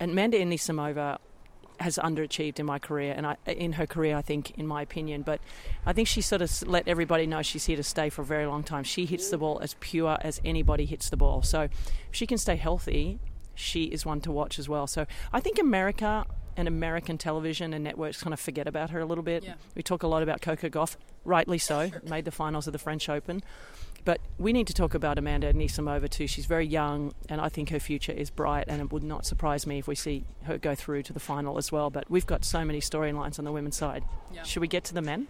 Amanda 0.00 0.38
Anisimova 0.38 1.18
has 1.80 1.96
underachieved 1.96 2.58
in 2.58 2.66
my 2.66 2.78
career, 2.78 3.14
and 3.16 3.26
I, 3.26 3.36
in 3.46 3.72
her 3.72 3.86
career, 3.86 4.16
I 4.16 4.22
think, 4.22 4.58
in 4.58 4.66
my 4.66 4.82
opinion. 4.82 5.22
But 5.22 5.40
I 5.86 5.92
think 5.92 6.08
she 6.08 6.20
sort 6.20 6.42
of 6.42 6.68
let 6.68 6.86
everybody 6.86 7.26
know 7.26 7.42
she's 7.42 7.66
here 7.66 7.76
to 7.76 7.82
stay 7.82 8.10
for 8.10 8.22
a 8.22 8.24
very 8.24 8.46
long 8.46 8.62
time. 8.62 8.84
She 8.84 9.06
hits 9.06 9.30
the 9.30 9.38
ball 9.38 9.60
as 9.60 9.74
pure 9.80 10.18
as 10.20 10.40
anybody 10.44 10.84
hits 10.84 11.08
the 11.08 11.16
ball. 11.16 11.42
So 11.42 11.62
if 11.62 11.72
she 12.10 12.26
can 12.26 12.38
stay 12.38 12.56
healthy, 12.56 13.18
she 13.54 13.84
is 13.84 14.04
one 14.04 14.20
to 14.22 14.32
watch 14.32 14.58
as 14.58 14.68
well. 14.68 14.86
So 14.86 15.06
I 15.32 15.40
think 15.40 15.58
America 15.58 16.26
and 16.60 16.68
American 16.68 17.18
television 17.18 17.72
and 17.72 17.82
networks 17.82 18.22
kind 18.22 18.32
of 18.32 18.38
forget 18.38 18.68
about 18.68 18.90
her 18.90 19.00
a 19.00 19.06
little 19.06 19.24
bit. 19.24 19.42
Yeah. 19.42 19.54
We 19.74 19.82
talk 19.82 20.02
a 20.02 20.06
lot 20.06 20.22
about 20.22 20.40
Coco 20.40 20.68
Gauff, 20.68 20.96
rightly 21.24 21.58
so, 21.58 21.90
made 22.04 22.24
the 22.24 22.30
finals 22.30 22.66
of 22.66 22.72
the 22.72 22.78
French 22.78 23.08
Open. 23.08 23.42
But 24.04 24.20
we 24.38 24.52
need 24.52 24.66
to 24.68 24.72
talk 24.72 24.94
about 24.94 25.18
Amanda 25.18 25.52
Anisimova 25.52 26.08
too. 26.08 26.26
She's 26.26 26.46
very 26.46 26.66
young, 26.66 27.12
and 27.28 27.40
I 27.40 27.48
think 27.48 27.70
her 27.70 27.80
future 27.80 28.12
is 28.12 28.30
bright. 28.30 28.64
And 28.68 28.80
it 28.80 28.92
would 28.92 29.02
not 29.02 29.26
surprise 29.26 29.66
me 29.66 29.78
if 29.78 29.88
we 29.88 29.94
see 29.94 30.24
her 30.44 30.56
go 30.56 30.74
through 30.74 31.02
to 31.04 31.12
the 31.12 31.20
final 31.20 31.58
as 31.58 31.70
well. 31.70 31.90
But 31.90 32.10
we've 32.10 32.26
got 32.26 32.44
so 32.44 32.64
many 32.64 32.80
storylines 32.80 33.38
on 33.38 33.44
the 33.44 33.52
women's 33.52 33.76
side. 33.76 34.04
Yeah. 34.32 34.42
Should 34.44 34.60
we 34.60 34.68
get 34.68 34.84
to 34.84 34.94
the 34.94 35.02
men? 35.02 35.28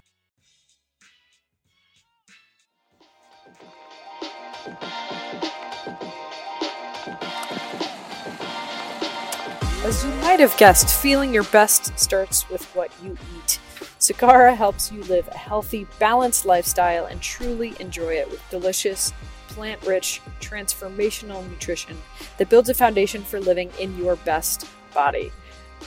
As 9.82 10.04
you 10.04 10.10
might 10.16 10.40
have 10.40 10.54
guessed, 10.58 10.90
feeling 11.00 11.32
your 11.32 11.44
best 11.44 11.98
starts 11.98 12.46
with 12.50 12.66
what 12.76 12.92
you 13.02 13.16
eat. 13.38 13.58
Sakara 13.98 14.54
helps 14.54 14.92
you 14.92 15.02
live 15.04 15.26
a 15.28 15.38
healthy, 15.38 15.86
balanced 15.98 16.44
lifestyle 16.44 17.06
and 17.06 17.18
truly 17.22 17.74
enjoy 17.80 18.12
it 18.12 18.30
with 18.30 18.42
delicious, 18.50 19.14
plant 19.48 19.82
rich, 19.86 20.20
transformational 20.38 21.48
nutrition 21.48 21.96
that 22.36 22.50
builds 22.50 22.68
a 22.68 22.74
foundation 22.74 23.22
for 23.22 23.40
living 23.40 23.70
in 23.80 23.96
your 23.96 24.16
best 24.16 24.66
body. 24.92 25.32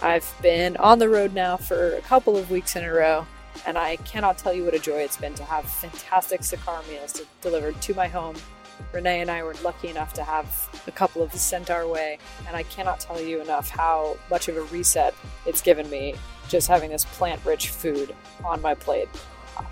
I've 0.02 0.28
been 0.42 0.76
on 0.78 0.98
the 0.98 1.08
road 1.08 1.36
now 1.36 1.56
for 1.56 1.94
a 1.94 2.02
couple 2.02 2.36
of 2.36 2.50
weeks 2.50 2.76
in 2.76 2.84
a 2.84 2.92
row, 2.92 3.28
and 3.68 3.78
I 3.78 3.98
cannot 3.98 4.40
tell 4.40 4.54
you 4.54 4.66
what 4.66 4.74
a 4.74 4.80
joy 4.80 5.02
it's 5.02 5.18
been 5.18 5.36
to 5.36 5.44
have 5.44 5.66
fantastic 5.66 6.42
Sakara 6.42 6.88
meals 6.90 7.22
delivered 7.42 7.80
to 7.84 7.94
my 7.94 8.08
home. 8.08 8.38
Rennae 8.92 9.22
and 9.22 9.32
I 9.32 9.44
were 9.44 9.56
lucky 9.64 9.90
enough 9.90 10.14
to 10.14 10.24
have 10.24 10.48
a 10.88 10.92
couple 10.92 11.22
of 11.22 11.34
sent 11.34 11.70
our 11.70 11.88
way, 11.88 12.20
and 12.48 12.56
I 12.56 12.64
cannot 12.64 13.00
tell 13.00 13.20
you 13.22 13.42
enough 13.42 13.70
how 13.70 14.18
much 14.30 14.48
of 14.48 14.58
a 14.58 14.62
reset 14.64 15.14
it's 15.46 15.62
given 15.62 15.90
me 15.90 16.16
just 16.50 16.68
having 16.68 16.92
this 16.92 17.06
plant 17.06 17.44
rich 17.46 17.70
food 17.70 18.16
on 18.44 18.62
my 18.62 18.76
plate. 18.76 19.10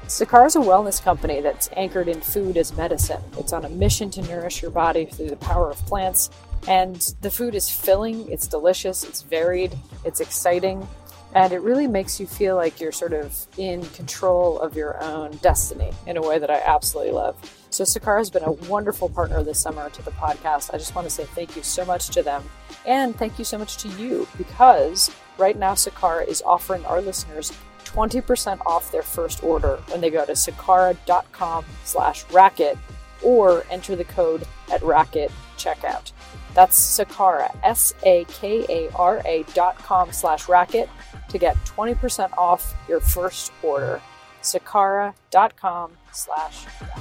Sakara 0.08 0.46
is 0.46 0.55
a 0.55 0.60
wellness 0.60 1.01
company 1.01 1.41
that's 1.41 1.70
anchored 1.75 2.08
in 2.08 2.22
food 2.22 2.58
as 2.58 2.75
medicine. 2.75 3.22
It's 3.38 3.53
on 3.53 3.65
a 3.65 3.70
mission 3.70 4.12
to 4.12 4.22
nourish 4.24 4.62
your 4.62 4.72
body 4.72 5.05
through 5.05 5.29
the 5.29 5.36
power 5.38 5.72
of 5.72 5.77
plants. 5.86 6.29
And 6.67 6.96
the 7.22 7.31
food 7.31 7.55
is 7.55 7.70
filling, 7.70 8.31
it's 8.31 8.48
delicious, 8.48 9.03
it's 9.03 9.24
varied, 9.24 9.75
it's 10.05 10.20
exciting, 10.20 10.88
and 11.34 11.53
it 11.53 11.62
really 11.62 11.88
makes 11.88 12.20
you 12.20 12.27
feel 12.27 12.55
like 12.55 12.79
you're 12.79 12.91
sort 12.91 13.13
of 13.13 13.48
in 13.58 13.84
control 13.88 14.60
of 14.60 14.75
your 14.75 15.01
own 15.01 15.31
destiny 15.38 15.91
in 16.05 16.17
a 16.17 16.22
way 16.22 16.38
that 16.38 16.51
I 16.51 16.60
absolutely 16.60 17.13
love. 17.13 17.36
So, 17.72 17.86
Sakara 17.86 18.18
has 18.18 18.30
been 18.30 18.44
a 18.44 18.51
wonderful 18.51 19.08
partner 19.08 19.44
this 19.44 19.60
summer 19.60 19.90
to 19.90 20.01
the 20.04 20.12
podcast. 20.12 20.74
I 20.74 20.78
just 20.78 20.94
want 20.94 21.08
to 21.08 21.13
say 21.13 21.24
thank 21.24 21.56
you 21.56 21.63
so 21.63 21.86
much 21.86 22.10
to 22.10 22.22
them. 22.22 22.44
And 22.86 23.16
thank 23.16 23.40
you 23.40 23.46
so 23.46 23.58
much 23.58 23.78
to 23.78 23.88
you 23.88 24.28
because 24.38 25.10
right 25.38 25.58
now 25.58 25.74
Sakara 25.74 26.28
is 26.28 26.42
offering 26.46 26.86
our 26.86 27.01
listeners 27.01 27.54
20% 27.86 28.60
off 28.66 28.92
their 28.92 29.01
first 29.01 29.42
order 29.44 29.78
when 29.88 30.01
they 30.01 30.10
go 30.10 30.25
to 30.25 30.34
sakara.com 30.34 31.66
slash 31.84 32.24
racquet 32.25 32.78
or 33.24 33.66
enter 33.70 33.96
the 33.96 34.04
code 34.04 34.46
at 34.72 34.82
racquet 34.82 35.32
checkout. 35.58 36.12
That's 36.54 36.78
Sakara, 37.00 37.56
S-A-K-A-R-A 37.63 39.44
dot 39.54 39.78
com 39.78 40.12
slash 40.12 40.48
racquet 40.48 40.90
to 41.30 41.38
get 41.38 41.56
20% 41.66 42.38
off 42.38 42.74
your 42.90 43.00
first 43.00 43.54
order. 43.63 44.01
Sakara.com 44.42 45.92
slash 46.12 46.66
racquet. 46.66 47.00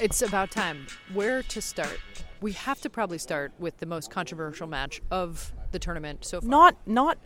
It's 0.00 0.20
about 0.22 0.50
time. 0.50 0.86
Where 1.14 1.42
to 1.42 1.62
start? 1.62 1.98
We 2.40 2.52
have 2.52 2.80
to 2.82 2.90
probably 2.90 3.18
start 3.18 3.52
with 3.58 3.78
the 3.78 3.86
most 3.86 4.10
controversial 4.10 4.66
match 4.66 5.00
of 5.10 5.52
the 5.72 5.78
tournament 5.78 6.24
so 6.24 6.40
far. 6.40 6.48
Not 6.48 6.76
not 6.86 7.18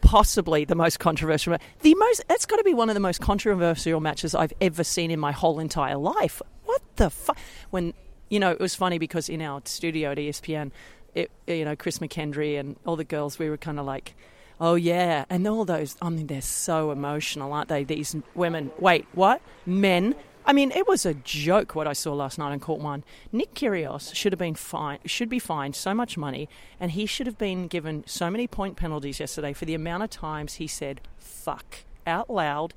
possibly 0.00 0.64
the 0.64 0.74
most 0.74 0.98
controversial. 0.98 1.56
The 1.80 1.94
most 1.94 2.24
it's 2.28 2.46
got 2.46 2.56
to 2.56 2.64
be 2.64 2.74
one 2.74 2.90
of 2.90 2.94
the 2.94 3.00
most 3.00 3.20
controversial 3.20 4.00
matches 4.00 4.34
I've 4.34 4.52
ever 4.60 4.82
seen 4.82 5.10
in 5.10 5.20
my 5.20 5.32
whole 5.32 5.60
entire 5.60 5.96
life. 5.96 6.42
What 6.64 6.82
the 6.96 7.10
fuck? 7.10 7.38
When 7.70 7.94
you 8.28 8.40
know, 8.40 8.50
it 8.50 8.60
was 8.60 8.74
funny 8.74 8.98
because 8.98 9.28
in 9.28 9.40
our 9.40 9.62
studio 9.64 10.10
at 10.10 10.18
ESPN, 10.18 10.72
it, 11.14 11.30
you 11.46 11.64
know, 11.64 11.76
Chris 11.76 11.98
McKendry 11.98 12.58
and 12.58 12.76
all 12.84 12.96
the 12.96 13.04
girls, 13.04 13.38
we 13.38 13.48
were 13.50 13.58
kind 13.58 13.78
of 13.78 13.86
like. 13.86 14.14
Oh 14.58 14.74
yeah, 14.74 15.26
and 15.28 15.46
all 15.46 15.66
those. 15.66 15.96
I 16.00 16.08
mean, 16.08 16.28
they're 16.28 16.40
so 16.40 16.90
emotional, 16.90 17.52
aren't 17.52 17.68
they? 17.68 17.84
These 17.84 18.16
women. 18.34 18.70
Wait, 18.78 19.06
what? 19.12 19.42
Men. 19.66 20.14
I 20.48 20.52
mean, 20.52 20.70
it 20.70 20.86
was 20.86 21.04
a 21.04 21.12
joke 21.12 21.74
what 21.74 21.88
I 21.88 21.92
saw 21.92 22.14
last 22.14 22.38
night 22.38 22.52
in 22.52 22.60
Court 22.60 22.80
One. 22.80 23.02
Nick 23.32 23.54
Kyrgios 23.54 24.14
should 24.14 24.32
have 24.32 24.38
been 24.38 24.54
fined. 24.54 25.00
Should 25.04 25.28
be 25.28 25.40
fined 25.40 25.74
so 25.74 25.92
much 25.92 26.16
money, 26.16 26.48
and 26.78 26.92
he 26.92 27.04
should 27.04 27.26
have 27.26 27.36
been 27.36 27.66
given 27.66 28.04
so 28.06 28.30
many 28.30 28.46
point 28.46 28.76
penalties 28.76 29.18
yesterday 29.18 29.52
for 29.52 29.64
the 29.64 29.74
amount 29.74 30.04
of 30.04 30.10
times 30.10 30.54
he 30.54 30.68
said 30.68 31.00
"fuck" 31.18 31.78
out 32.06 32.30
loud. 32.30 32.74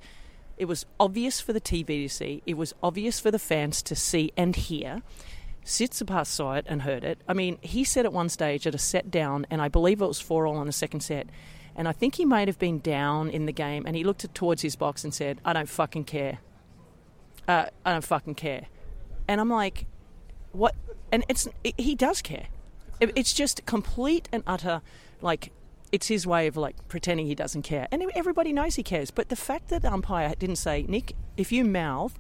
It 0.58 0.66
was 0.66 0.88
obvious 1.00 1.40
for 1.40 1.54
the 1.54 1.62
TV 1.62 2.04
to 2.04 2.10
see. 2.10 2.42
It 2.48 2.58
was 2.58 2.74
obvious 2.82 3.20
for 3.20 3.30
the 3.30 3.38
fans 3.38 3.84
to 3.84 3.96
see 3.96 4.34
and 4.36 4.56
hear. 4.56 5.04
Tsitsipas 5.64 6.26
saw 6.26 6.56
it 6.56 6.66
and 6.68 6.82
heard 6.82 7.04
it. 7.04 7.22
I 7.28 7.34
mean, 7.34 7.60
he 7.62 7.84
said 7.84 8.04
at 8.04 8.12
one 8.12 8.30
stage 8.30 8.66
at 8.66 8.74
a 8.74 8.80
set 8.80 9.12
down, 9.12 9.46
and 9.52 9.62
I 9.62 9.68
believe 9.68 10.02
it 10.02 10.08
was 10.08 10.20
four 10.20 10.48
all 10.48 10.58
on 10.58 10.66
the 10.66 10.74
second 10.74 11.02
set. 11.02 11.28
And 11.76 11.88
I 11.88 11.92
think 11.92 12.16
he 12.16 12.26
might 12.26 12.48
have 12.48 12.58
been 12.58 12.80
down 12.80 13.30
in 13.30 13.46
the 13.46 13.54
game, 13.54 13.86
and 13.86 13.96
he 13.96 14.04
looked 14.04 14.34
towards 14.34 14.64
his 14.64 14.76
box 14.76 15.04
and 15.04 15.14
said, 15.14 15.40
"I 15.46 15.54
don't 15.54 15.70
fucking 15.70 16.06
care. 16.06 16.40
Uh, 17.50 17.66
I 17.86 17.92
don't 17.94 18.04
fucking 18.04 18.36
care." 18.36 18.68
And 19.28 19.42
I'm 19.42 19.50
like, 19.50 19.86
"What?" 20.54 20.76
And 21.12 21.26
it's 21.28 21.48
he 21.78 21.96
does 21.96 22.22
care. 22.22 22.48
It- 23.00 23.12
It's 23.16 23.34
just 23.34 23.66
complete 23.66 24.30
and 24.32 24.44
utter, 24.46 24.82
like 25.22 25.52
it's 25.92 26.08
his 26.08 26.28
way 26.28 26.46
of 26.48 26.56
like 26.56 26.76
pretending 26.88 27.26
he 27.26 27.36
doesn't 27.36 27.64
care, 27.64 27.88
and 27.92 28.04
everybody 28.14 28.54
knows 28.54 28.76
he 28.76 28.84
cares. 28.84 29.10
But 29.12 29.30
the 29.30 29.36
fact 29.36 29.70
that 29.70 29.82
the 29.82 29.92
umpire 29.92 30.34
didn't 30.38 30.58
say, 30.58 30.86
"Nick, 30.88 31.16
if 31.36 31.52
you 31.52 31.66
mouth 31.66 32.14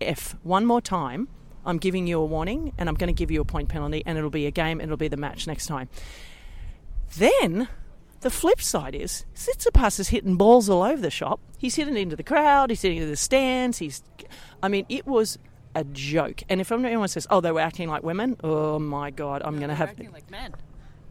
F 0.00 0.36
one 0.42 0.66
more 0.66 0.80
time." 0.82 1.28
I'm 1.66 1.78
giving 1.78 2.06
you 2.06 2.20
a 2.20 2.24
warning 2.26 2.74
and 2.76 2.90
I'm 2.90 2.94
going 2.94 3.08
to 3.08 3.18
give 3.18 3.30
you 3.30 3.40
a 3.40 3.44
point 3.46 3.70
penalty 3.70 4.02
and 4.04 4.18
it'll 4.18 4.28
be 4.28 4.44
a 4.44 4.50
game 4.50 4.80
and 4.80 4.82
it'll 4.88 4.98
be 4.98 5.08
the 5.08 5.16
match 5.16 5.46
next 5.46 5.64
time. 5.66 5.88
Then 7.16 7.68
the 8.24 8.30
flip 8.30 8.60
side 8.60 8.94
is 8.94 9.26
Tsitsipas 9.34 10.00
is 10.00 10.08
hitting 10.08 10.36
balls 10.36 10.70
all 10.70 10.82
over 10.82 11.00
the 11.00 11.10
shop. 11.10 11.40
He's 11.58 11.74
hitting 11.74 11.94
into 11.96 12.16
the 12.16 12.22
crowd, 12.22 12.70
he's 12.70 12.80
hitting 12.80 12.96
into 12.96 13.10
the 13.10 13.16
stands. 13.16 13.76
He's, 13.78 14.02
I 14.62 14.68
mean, 14.68 14.86
it 14.88 15.06
was 15.06 15.38
a 15.74 15.84
joke. 15.84 16.42
And 16.48 16.58
if 16.58 16.72
anyone 16.72 17.08
says, 17.08 17.26
"Oh, 17.28 17.40
they 17.42 17.52
were 17.52 17.60
acting 17.60 17.88
like 17.88 18.02
women," 18.02 18.36
oh 18.42 18.78
my 18.78 19.10
god, 19.10 19.42
I'm 19.44 19.58
going 19.58 19.68
to 19.68 19.74
They 19.74 19.74
were 19.74 19.76
have. 19.76 19.88
acting 19.90 20.12
like 20.12 20.30
men. 20.30 20.54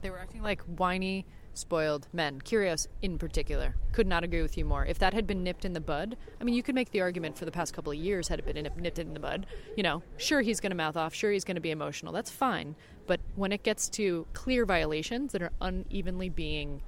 They 0.01 0.09
were 0.09 0.17
acting 0.17 0.41
like 0.41 0.61
whiny, 0.63 1.25
spoiled 1.53 2.07
men. 2.13 2.41
Kyrgios 2.41 2.87
in 3.03 3.19
particular. 3.19 3.75
Could 3.91 4.07
not 4.07 4.23
agree 4.23 4.41
with 4.41 4.57
you 4.57 4.65
more. 4.65 4.83
If 4.83 4.97
that 4.99 5.13
had 5.13 5.27
been 5.27 5.43
nipped 5.43 5.65
in 5.65 5.73
the 5.73 5.79
bud, 5.81 6.17
I 6.41 6.43
mean, 6.43 6.55
you 6.55 6.63
could 6.63 6.73
make 6.75 6.89
the 6.89 7.01
argument 7.01 7.37
for 7.37 7.45
the 7.45 7.51
past 7.51 7.73
couple 7.75 7.91
of 7.91 7.97
years 7.99 8.27
had 8.27 8.39
it 8.39 8.45
been 8.45 8.67
nipped 8.81 8.97
in 8.99 9.13
the 9.13 9.19
bud. 9.19 9.45
You 9.77 9.83
know, 9.83 10.01
sure 10.17 10.41
he's 10.41 10.59
going 10.59 10.71
to 10.71 10.75
mouth 10.75 10.97
off, 10.97 11.13
sure 11.13 11.31
he's 11.31 11.43
going 11.43 11.55
to 11.55 11.61
be 11.61 11.71
emotional. 11.71 12.11
That's 12.11 12.31
fine. 12.31 12.75
But 13.05 13.19
when 13.35 13.51
it 13.51 13.61
gets 13.61 13.87
to 13.89 14.25
clear 14.33 14.65
violations 14.65 15.31
that 15.33 15.43
are 15.43 15.51
unevenly 15.61 16.29
being 16.29 16.81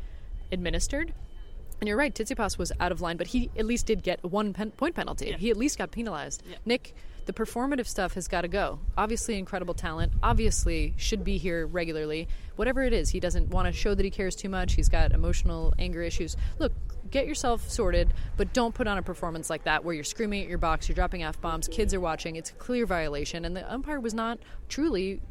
administered, 0.51 1.13
and 1.81 1.87
you're 1.87 1.97
right, 1.97 2.13
Tsitsipas 2.13 2.57
was 2.57 2.71
out 2.79 2.91
of 2.91 3.01
line, 3.01 3.17
but 3.17 3.27
he 3.27 3.49
at 3.57 3.65
least 3.65 3.85
did 3.85 4.01
get 4.01 4.23
one 4.23 4.53
pen- 4.53 4.71
point 4.71 4.95
penalty. 4.95 5.33
He 5.33 5.49
at 5.49 5.57
least 5.57 5.77
got 5.77 5.91
penalized. 5.91 6.41
Nick, 6.65 6.95
the 7.25 7.33
performative 7.33 7.87
stuff 7.87 8.13
has 8.13 8.27
got 8.27 8.41
to 8.41 8.47
go. 8.47 8.79
Obviously, 8.97 9.37
incredible 9.37 9.73
talent. 9.73 10.13
Obviously, 10.23 10.93
should 10.95 11.23
be 11.23 11.37
here 11.37 11.65
regularly. 11.65 12.27
Whatever 12.55 12.83
it 12.83 12.93
is, 12.93 13.09
he 13.09 13.19
doesn't 13.19 13.49
want 13.49 13.67
to 13.67 13.73
show 13.73 13.93
that 13.93 14.05
he 14.05 14.11
cares 14.11 14.35
too 14.35 14.47
much. 14.47 14.73
He's 14.73 14.89
got 14.89 15.11
emotional 15.11 15.73
anger 15.77 16.01
issues. 16.01 16.37
Look, 16.59 16.71
get 17.11 17.27
yourself 17.27 17.69
sorted, 17.69 18.13
but 18.37 18.53
don't 18.53 18.73
put 18.73 18.87
on 18.87 18.97
a 18.97 19.01
performance 19.01 19.49
like 19.49 19.63
that 19.63 19.83
where 19.83 19.93
you're 19.93 20.03
screaming 20.03 20.43
at 20.43 20.49
your 20.49 20.57
box, 20.57 20.87
you're 20.87 20.95
dropping 20.95 21.23
f 21.23 21.41
bombs, 21.41 21.67
kids 21.67 21.93
are 21.93 21.99
watching. 21.99 22.35
It's 22.35 22.51
a 22.51 22.53
clear 22.53 22.85
violation, 22.85 23.43
and 23.43 23.55
the 23.55 23.71
umpire 23.71 23.99
was 23.99 24.13
not 24.13 24.39
truly 24.69 25.21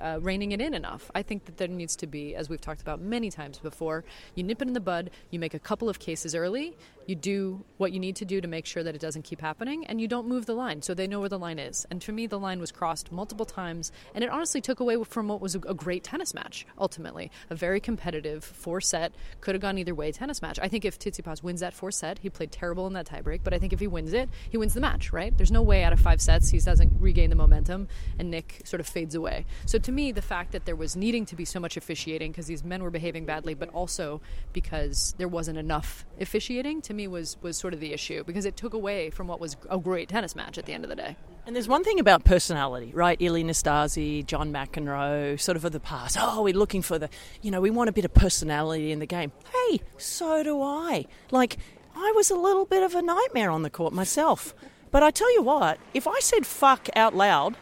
uh, 0.00 0.18
reining 0.20 0.52
it 0.52 0.60
in 0.60 0.74
enough. 0.74 1.10
I 1.14 1.22
think 1.22 1.44
that 1.46 1.56
there 1.56 1.68
needs 1.68 1.96
to 1.96 2.06
be, 2.06 2.34
as 2.34 2.48
we've 2.48 2.60
talked 2.60 2.80
about 2.80 3.00
many 3.00 3.30
times 3.30 3.58
before, 3.58 4.04
you 4.34 4.42
nip 4.42 4.62
it 4.62 4.68
in 4.68 4.74
the 4.74 4.80
bud, 4.80 5.10
you 5.30 5.38
make 5.38 5.54
a 5.54 5.58
couple 5.58 5.88
of 5.88 5.98
cases 5.98 6.34
early, 6.34 6.76
you 7.06 7.14
do 7.14 7.64
what 7.76 7.92
you 7.92 8.00
need 8.00 8.16
to 8.16 8.24
do 8.24 8.40
to 8.40 8.48
make 8.48 8.66
sure 8.66 8.82
that 8.82 8.94
it 8.94 9.00
doesn't 9.00 9.22
keep 9.22 9.40
happening, 9.40 9.86
and 9.86 10.00
you 10.00 10.08
don't 10.08 10.26
move 10.26 10.46
the 10.46 10.54
line 10.54 10.80
so 10.82 10.94
they 10.94 11.06
know 11.06 11.20
where 11.20 11.28
the 11.28 11.38
line 11.38 11.58
is. 11.58 11.86
And 11.90 12.02
for 12.02 12.12
me, 12.12 12.26
the 12.26 12.38
line 12.38 12.60
was 12.60 12.72
crossed 12.72 13.12
multiple 13.12 13.46
times, 13.46 13.92
and 14.14 14.24
it 14.24 14.30
honestly 14.30 14.60
took 14.60 14.80
away 14.80 15.02
from 15.04 15.28
what 15.28 15.40
was 15.40 15.54
a, 15.54 15.58
a 15.60 15.74
great 15.74 16.02
tennis 16.02 16.34
match, 16.34 16.66
ultimately. 16.78 17.30
A 17.50 17.54
very 17.54 17.80
competitive 17.80 18.42
four 18.42 18.80
set, 18.80 19.12
could 19.40 19.54
have 19.54 19.62
gone 19.62 19.78
either 19.78 19.94
way 19.94 20.12
tennis 20.12 20.40
match. 20.40 20.58
I 20.62 20.68
think 20.68 20.84
if 20.84 20.98
Tsitsipas 20.98 21.42
wins 21.42 21.60
that 21.60 21.74
four 21.74 21.90
set, 21.90 22.18
he 22.20 22.30
played 22.30 22.52
terrible 22.52 22.86
in 22.86 22.94
that 22.94 23.06
tiebreak, 23.06 23.40
but 23.44 23.52
I 23.52 23.58
think 23.58 23.72
if 23.72 23.80
he 23.80 23.86
wins 23.86 24.12
it, 24.12 24.28
he 24.48 24.56
wins 24.56 24.74
the 24.74 24.80
match, 24.80 25.12
right? 25.12 25.36
There's 25.36 25.52
no 25.52 25.62
way 25.62 25.84
out 25.84 25.92
of 25.92 26.00
five 26.00 26.20
sets 26.20 26.50
he 26.50 26.58
doesn't 26.58 26.92
regain 27.00 27.30
the 27.30 27.36
momentum, 27.36 27.88
and 28.18 28.30
Nick 28.30 28.62
sort 28.64 28.80
of 28.80 28.86
fades 28.86 29.14
away. 29.14 29.44
So 29.66 29.78
to 29.78 29.92
me, 29.92 30.12
the 30.12 30.22
fact 30.22 30.52
that 30.52 30.64
there 30.64 30.76
was 30.76 30.96
needing 30.96 31.26
to 31.26 31.36
be 31.36 31.44
so 31.44 31.58
much 31.58 31.76
officiating 31.76 32.32
because 32.32 32.46
these 32.46 32.64
men 32.64 32.82
were 32.82 32.90
behaving 32.90 33.24
badly, 33.24 33.54
but 33.54 33.68
also 33.70 34.20
because 34.52 35.14
there 35.18 35.28
wasn't 35.28 35.58
enough 35.58 36.04
officiating, 36.20 36.82
to 36.82 36.94
me 36.94 37.08
was 37.08 37.36
was 37.42 37.56
sort 37.56 37.74
of 37.74 37.80
the 37.80 37.92
issue 37.92 38.24
because 38.24 38.44
it 38.44 38.56
took 38.56 38.74
away 38.74 39.10
from 39.10 39.26
what 39.26 39.40
was 39.40 39.56
a 39.70 39.78
great 39.78 40.08
tennis 40.08 40.36
match 40.36 40.58
at 40.58 40.66
the 40.66 40.72
end 40.72 40.84
of 40.84 40.90
the 40.90 40.96
day. 40.96 41.16
And 41.46 41.54
there's 41.54 41.68
one 41.68 41.84
thing 41.84 42.00
about 42.00 42.24
personality, 42.24 42.90
right? 42.94 43.20
Ilie 43.20 43.44
Nastase, 43.44 44.24
John 44.24 44.50
McEnroe, 44.50 45.38
sort 45.38 45.56
of 45.56 45.64
of 45.66 45.72
the 45.72 45.80
past. 45.80 46.16
Oh, 46.18 46.42
we're 46.42 46.54
looking 46.54 46.80
for 46.80 46.98
the, 46.98 47.10
you 47.42 47.50
know, 47.50 47.60
we 47.60 47.70
want 47.70 47.90
a 47.90 47.92
bit 47.92 48.06
of 48.06 48.14
personality 48.14 48.92
in 48.92 48.98
the 48.98 49.06
game. 49.06 49.30
Hey, 49.52 49.80
so 49.98 50.42
do 50.42 50.62
I. 50.62 51.04
Like, 51.30 51.58
I 51.94 52.12
was 52.16 52.30
a 52.30 52.34
little 52.34 52.64
bit 52.64 52.82
of 52.82 52.94
a 52.94 53.02
nightmare 53.02 53.50
on 53.50 53.62
the 53.62 53.68
court 53.68 53.92
myself. 53.92 54.54
But 54.90 55.02
I 55.02 55.10
tell 55.10 55.32
you 55.34 55.42
what, 55.42 55.78
if 55.92 56.06
I 56.06 56.18
said 56.20 56.46
fuck 56.46 56.88
out 56.96 57.14
loud 57.14 57.56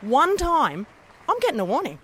one 0.00 0.38
time, 0.38 0.86
I'm 1.28 1.38
getting 1.40 1.60
a 1.60 1.64
warning. 1.64 1.98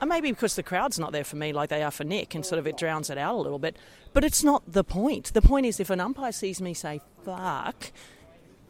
And 0.00 0.10
maybe 0.10 0.30
because 0.30 0.56
the 0.56 0.62
crowd's 0.62 0.98
not 0.98 1.12
there 1.12 1.24
for 1.24 1.36
me 1.36 1.52
like 1.52 1.70
they 1.70 1.82
are 1.82 1.90
for 1.90 2.04
Nick, 2.04 2.34
and 2.34 2.44
sort 2.44 2.58
of 2.58 2.66
it 2.66 2.76
drowns 2.76 3.08
it 3.08 3.16
out 3.16 3.34
a 3.34 3.38
little 3.38 3.58
bit. 3.58 3.76
But 4.12 4.24
it's 4.24 4.44
not 4.44 4.62
the 4.70 4.84
point. 4.84 5.32
The 5.32 5.42
point 5.42 5.66
is 5.66 5.80
if 5.80 5.88
an 5.88 6.00
umpire 6.00 6.32
sees 6.32 6.60
me 6.60 6.74
say 6.74 7.00
fuck 7.24 7.92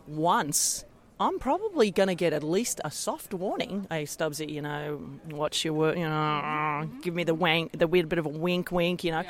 once, 0.06 0.84
I'm 1.18 1.38
probably 1.38 1.90
going 1.90 2.08
to 2.08 2.14
get 2.14 2.32
at 2.32 2.42
least 2.42 2.80
a 2.84 2.90
soft 2.90 3.32
warning. 3.32 3.86
Hey, 3.90 4.04
Stubbsy, 4.04 4.48
you 4.50 4.62
know, 4.62 5.00
watch 5.30 5.64
your 5.64 5.74
work, 5.74 5.96
you 5.96 6.08
know, 6.08 6.88
give 7.02 7.14
me 7.14 7.24
the 7.24 7.34
wank, 7.34 7.76
the 7.78 7.86
weird 7.88 8.08
bit 8.08 8.18
of 8.18 8.26
a 8.26 8.28
wink, 8.28 8.70
wink, 8.70 9.02
you 9.02 9.10
know. 9.10 9.24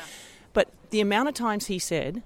But 0.53 0.69
the 0.91 1.01
amount 1.01 1.29
of 1.29 1.35
times 1.35 1.67
he 1.67 1.79
said 1.79 2.23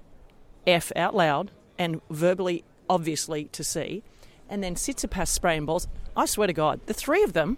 F 0.65 0.91
out 0.95 1.15
loud 1.15 1.51
and 1.77 2.01
verbally, 2.09 2.63
obviously, 2.89 3.45
to 3.45 3.63
see, 3.63 4.03
and 4.49 4.63
then 4.63 4.75
Tsitsipas 4.75 5.27
spraying 5.27 5.65
balls, 5.65 5.87
I 6.17 6.25
swear 6.25 6.47
to 6.47 6.53
God, 6.53 6.81
the 6.87 6.93
three 6.93 7.23
of 7.23 7.33
them, 7.33 7.57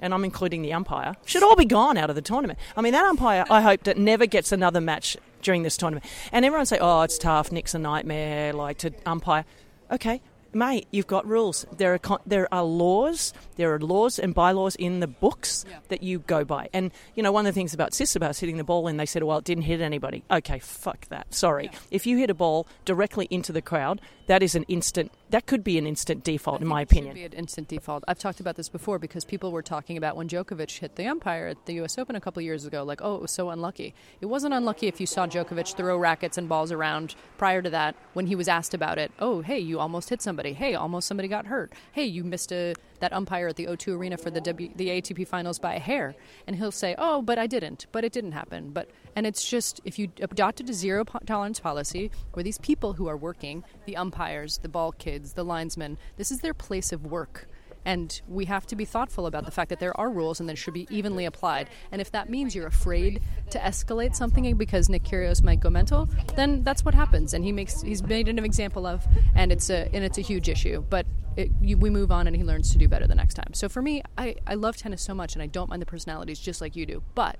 and 0.00 0.12
I'm 0.14 0.24
including 0.24 0.62
the 0.62 0.72
umpire, 0.72 1.14
should 1.24 1.42
all 1.42 1.56
be 1.56 1.64
gone 1.64 1.96
out 1.96 2.10
of 2.10 2.16
the 2.16 2.22
tournament. 2.22 2.58
I 2.76 2.80
mean, 2.82 2.92
that 2.92 3.04
umpire, 3.04 3.44
I 3.50 3.60
hope 3.60 3.84
that 3.84 3.98
never 3.98 4.26
gets 4.26 4.52
another 4.52 4.80
match 4.80 5.16
during 5.42 5.62
this 5.62 5.76
tournament. 5.76 6.04
And 6.32 6.44
everyone 6.44 6.66
say, 6.66 6.78
oh, 6.80 7.02
it's 7.02 7.18
tough, 7.18 7.52
Nick's 7.52 7.74
a 7.74 7.78
nightmare, 7.78 8.52
like 8.52 8.78
to 8.78 8.92
umpire. 9.06 9.44
Okay, 9.90 10.22
mate, 10.54 10.86
you've 10.90 11.06
got 11.06 11.26
rules. 11.26 11.66
There 11.76 11.92
are 11.94 11.98
con- 11.98 12.20
there 12.26 12.52
are 12.54 12.62
laws. 12.62 13.32
There 13.56 13.74
are 13.74 13.78
laws 13.78 14.18
and 14.18 14.34
bylaws 14.34 14.74
in 14.76 15.00
the 15.00 15.06
books 15.06 15.64
Yeah. 15.68 15.78
that 15.88 16.02
you 16.02 16.20
go 16.20 16.44
by. 16.44 16.68
And 16.72 16.90
you 17.14 17.22
know, 17.22 17.32
one 17.32 17.44
of 17.46 17.52
the 17.54 17.58
things 17.58 17.74
about 17.74 17.90
Tsitsipas 17.92 18.38
hitting 18.40 18.56
the 18.56 18.64
ball 18.64 18.86
in, 18.88 18.96
they 18.96 19.04
said, 19.06 19.22
well, 19.24 19.38
it 19.38 19.44
didn't 19.44 19.64
hit 19.64 19.80
anybody. 19.80 20.22
Okay, 20.30 20.58
fuck 20.60 21.06
that. 21.08 21.34
Sorry. 21.34 21.70
If 21.90 22.06
you 22.06 22.16
hit 22.18 22.30
a 22.30 22.34
ball 22.34 22.66
directly 22.84 23.26
into 23.30 23.52
the 23.52 23.62
crowd, 23.62 24.00
that 24.26 24.42
is 24.42 24.54
an 24.54 24.62
instant. 24.64 25.12
That 25.30 25.46
could 25.46 25.64
be 25.64 25.78
an 25.78 25.86
instant 25.86 26.22
default, 26.22 26.60
in 26.60 26.68
my 26.68 26.82
It 26.82 26.88
should 26.90 26.98
opinion. 26.98 27.14
be 27.14 27.24
an 27.24 27.32
instant 27.32 27.66
default. 27.68 28.04
I've 28.06 28.18
talked 28.18 28.40
about 28.40 28.56
this 28.56 28.68
before 28.68 28.98
because 28.98 29.24
people 29.24 29.50
were 29.52 29.62
talking 29.62 29.96
about 29.96 30.16
when 30.16 30.28
Djokovic 30.28 30.78
hit 30.78 30.96
the 30.96 31.06
umpire 31.06 31.48
at 31.48 31.66
the 31.66 31.74
U.S. 31.74 31.98
Open 31.98 32.14
a 32.14 32.20
couple 32.20 32.40
years 32.42 32.66
ago, 32.66 32.84
like, 32.84 33.00
oh, 33.02 33.16
it 33.16 33.22
was 33.22 33.32
so 33.32 33.50
unlucky. 33.50 33.94
It 34.20 34.26
wasn't 34.26 34.54
unlucky 34.54 34.86
if 34.86 35.00
you 35.00 35.06
saw 35.06 35.26
Djokovic 35.26 35.74
throw 35.76 35.96
rackets 35.96 36.38
and 36.38 36.48
balls 36.48 36.70
around 36.70 37.14
prior 37.38 37.62
to 37.62 37.70
that 37.70 37.96
when 38.12 38.26
he 38.26 38.36
was 38.36 38.48
asked 38.48 38.74
about 38.74 38.98
it. 38.98 39.10
Oh, 39.18 39.40
hey, 39.40 39.58
you 39.58 39.80
almost 39.80 40.10
hit 40.10 40.22
somebody. 40.22 40.52
Hey, 40.52 40.74
almost 40.74 41.08
somebody 41.08 41.26
got 41.26 41.46
hurt. 41.46 41.72
Hey, 41.92 42.04
you 42.04 42.22
missed 42.22 42.52
a 42.52 42.74
that 43.00 43.12
umpire 43.12 43.48
at 43.48 43.56
the 43.56 43.66
O2 43.66 43.96
Arena 43.96 44.16
for 44.16 44.30
the 44.30 44.40
w, 44.40 44.70
the 44.76 44.88
ATP 44.88 45.26
Finals 45.26 45.58
by 45.58 45.74
a 45.74 45.78
hair, 45.78 46.14
and 46.46 46.56
he'll 46.56 46.70
say, 46.70 46.94
oh, 46.98 47.22
but 47.22 47.38
I 47.38 47.46
didn't, 47.46 47.86
but 47.92 48.04
it 48.04 48.12
didn't 48.12 48.32
happen, 48.32 48.70
but 48.70 48.88
and 49.16 49.26
it's 49.26 49.48
just 49.48 49.80
if 49.84 49.98
you 49.98 50.08
adopted 50.20 50.68
a 50.68 50.72
zero 50.72 51.04
tolerance 51.26 51.60
policy 51.60 52.10
where 52.32 52.42
these 52.42 52.58
people 52.58 52.94
who 52.94 53.06
are 53.06 53.16
working, 53.16 53.64
the 53.86 53.96
umpires, 53.96 54.58
the 54.58 54.68
ball 54.68 54.92
kids, 54.92 55.34
the 55.34 55.44
linesmen, 55.44 55.98
this 56.16 56.30
is 56.30 56.40
their 56.40 56.54
place 56.54 56.92
of 56.92 57.06
work. 57.06 57.48
And 57.84 58.20
we 58.28 58.46
have 58.46 58.66
to 58.68 58.76
be 58.76 58.84
thoughtful 58.84 59.26
about 59.26 59.44
the 59.44 59.50
fact 59.50 59.68
that 59.68 59.78
there 59.78 59.98
are 60.00 60.10
rules 60.10 60.40
and 60.40 60.48
they 60.48 60.54
should 60.54 60.74
be 60.74 60.86
evenly 60.90 61.26
applied. 61.26 61.68
And 61.92 62.00
if 62.00 62.10
that 62.12 62.30
means 62.30 62.54
you're 62.54 62.66
afraid 62.66 63.20
to 63.50 63.58
escalate 63.58 64.16
something 64.16 64.56
because 64.56 64.88
Nick 64.88 65.04
Kyrgios 65.04 65.42
might 65.42 65.60
go 65.60 65.68
mental, 65.68 66.08
then 66.34 66.62
that's 66.62 66.84
what 66.84 66.94
happens. 66.94 67.34
And 67.34 67.44
he 67.44 67.52
makes 67.52 67.82
he's 67.82 68.02
made 68.02 68.28
an 68.28 68.38
example 68.38 68.86
of, 68.86 69.06
and 69.34 69.52
it's 69.52 69.68
a 69.68 69.88
and 69.94 70.02
it's 70.02 70.16
a 70.16 70.22
huge 70.22 70.48
issue. 70.48 70.82
But 70.88 71.06
it, 71.36 71.50
you, 71.60 71.76
we 71.76 71.90
move 71.90 72.10
on 72.10 72.26
and 72.26 72.36
he 72.36 72.44
learns 72.44 72.70
to 72.70 72.78
do 72.78 72.88
better 72.88 73.06
the 73.06 73.14
next 73.14 73.34
time. 73.34 73.54
So 73.54 73.68
for 73.68 73.82
me, 73.82 74.02
I, 74.16 74.36
I 74.46 74.54
love 74.54 74.76
tennis 74.76 75.02
so 75.02 75.14
much 75.14 75.34
and 75.34 75.42
I 75.42 75.46
don't 75.46 75.68
mind 75.68 75.82
the 75.82 75.86
personalities 75.86 76.38
just 76.38 76.60
like 76.60 76.76
you 76.76 76.86
do. 76.86 77.02
But 77.14 77.38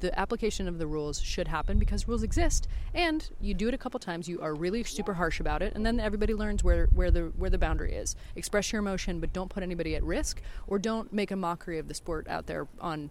the 0.00 0.18
application 0.18 0.66
of 0.66 0.78
the 0.78 0.86
rules 0.86 1.20
should 1.20 1.48
happen 1.48 1.78
because 1.78 2.08
rules 2.08 2.22
exist 2.22 2.66
and 2.94 3.30
you 3.40 3.54
do 3.54 3.68
it 3.68 3.74
a 3.74 3.78
couple 3.78 4.00
times 4.00 4.28
you 4.28 4.40
are 4.40 4.54
really 4.54 4.82
super 4.82 5.14
harsh 5.14 5.40
about 5.40 5.62
it 5.62 5.74
and 5.74 5.84
then 5.84 6.00
everybody 6.00 6.34
learns 6.34 6.64
where, 6.64 6.86
where 6.94 7.10
the 7.10 7.32
where 7.36 7.50
the 7.50 7.58
boundary 7.58 7.92
is 7.92 8.16
express 8.34 8.72
your 8.72 8.80
emotion 8.80 9.20
but 9.20 9.32
don't 9.32 9.50
put 9.50 9.62
anybody 9.62 9.94
at 9.94 10.02
risk 10.02 10.40
or 10.66 10.78
don't 10.78 11.12
make 11.12 11.30
a 11.30 11.36
mockery 11.36 11.78
of 11.78 11.86
the 11.86 11.94
sport 11.94 12.26
out 12.28 12.46
there 12.46 12.66
on 12.80 13.10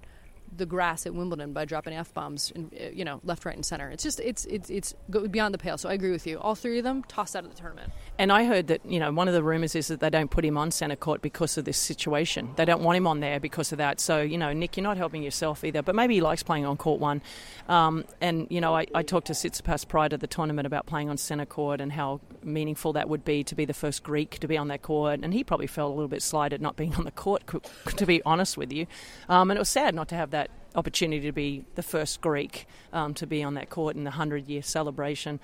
the 0.56 0.66
grass 0.66 1.06
at 1.06 1.14
Wimbledon 1.14 1.54
by 1.54 1.66
dropping 1.66 1.94
f 1.94 2.14
bombs, 2.14 2.52
you 2.94 3.06
know, 3.06 3.20
left, 3.24 3.46
right, 3.46 3.56
and 3.56 3.66
center. 3.66 3.90
It's 3.90 4.04
just 4.04 4.20
it's 4.20 4.46
it's 4.46 4.70
it's 4.70 4.94
beyond 5.10 5.54
the 5.54 5.58
pale. 5.58 5.78
So 5.78 5.90
I 5.90 5.94
agree 5.94 6.12
with 6.12 6.26
you. 6.28 6.40
All 6.40 6.56
three 6.56 6.78
of 6.78 6.84
them 6.84 7.04
tossed 7.04 7.36
out 7.36 7.44
of 7.44 7.52
the 7.52 7.58
tournament. 7.58 7.92
And 8.18 8.32
I 8.32 8.46
heard 8.46 8.68
that, 8.68 8.86
you 8.86 9.00
know, 9.00 9.12
one 9.12 9.28
of 9.28 9.34
the 9.34 9.44
rumours 9.44 9.76
is 9.76 9.88
that 9.88 10.00
they 10.00 10.10
don't 10.10 10.30
put 10.30 10.44
him 10.44 10.58
on 10.58 10.72
centre 10.72 10.96
court 10.96 11.22
because 11.22 11.58
of 11.58 11.66
this 11.66 11.78
situation. 11.78 12.50
They 12.56 12.66
don't 12.66 12.82
want 12.82 12.98
him 12.98 13.08
on 13.08 13.20
there 13.20 13.40
because 13.40 13.72
of 13.72 13.78
that. 13.78 14.00
So, 14.00 14.22
you 14.22 14.38
know, 14.38 14.52
Nick, 14.54 14.78
you're 14.78 14.84
not 14.84 14.98
helping 14.98 15.24
yourself 15.24 15.64
either. 15.64 15.82
But 15.82 15.96
maybe 15.96 16.16
he 16.16 16.22
likes 16.22 16.44
playing 16.44 16.66
on 16.66 16.78
court 16.78 17.00
one. 17.00 17.22
Um, 17.68 18.06
and, 18.22 18.48
you 18.50 18.62
know, 18.62 18.76
I, 18.76 18.88
I 18.94 19.04
talked 19.04 19.28
to 19.28 19.34
Tsitsipas 19.34 19.88
prior 19.88 20.10
to 20.10 20.18
the 20.18 20.28
tournament 20.28 20.66
about 20.66 20.86
playing 20.86 21.10
on 21.10 21.18
centre 21.18 21.46
court 21.46 21.82
and 21.82 21.92
how 21.92 22.20
meaningful 22.44 22.94
that 22.94 23.10
would 23.10 23.24
be 23.24 23.44
to 23.44 23.56
be 23.56 23.66
the 23.66 23.74
first 23.74 24.04
Greek 24.04 24.40
to 24.40 24.48
be 24.48 24.58
on 24.58 24.68
that 24.70 24.82
court. 24.82 25.20
And 25.24 25.34
he 25.34 25.44
probably 25.44 25.68
felt 25.68 25.92
a 25.92 25.94
little 25.94 26.08
bit 26.08 26.22
slighted 26.22 26.62
not 26.62 26.76
being 26.76 26.96
on 26.96 27.04
the 27.04 27.12
court, 27.12 27.44
to 27.96 28.06
be 28.06 28.22
honest 28.26 28.58
with 28.58 28.74
you. 28.74 28.88
Um, 29.28 29.52
and 29.52 29.58
it 29.58 29.60
was 29.60 29.70
sad 29.70 29.96
not 29.96 30.08
to 30.10 30.16
have 30.16 30.32
that 30.32 30.39
opportunity 30.76 31.26
to 31.26 31.32
be 31.32 31.66
the 31.76 31.84
first 31.84 32.22
Greek 32.22 32.68
um, 32.94 33.14
to 33.16 33.26
be 33.26 33.44
on 33.44 33.56
that 33.56 33.70
court 33.70 33.96
in 33.96 34.04
the 34.04 34.12
100 34.12 34.48
year 34.48 34.62
celebration. 34.62 35.40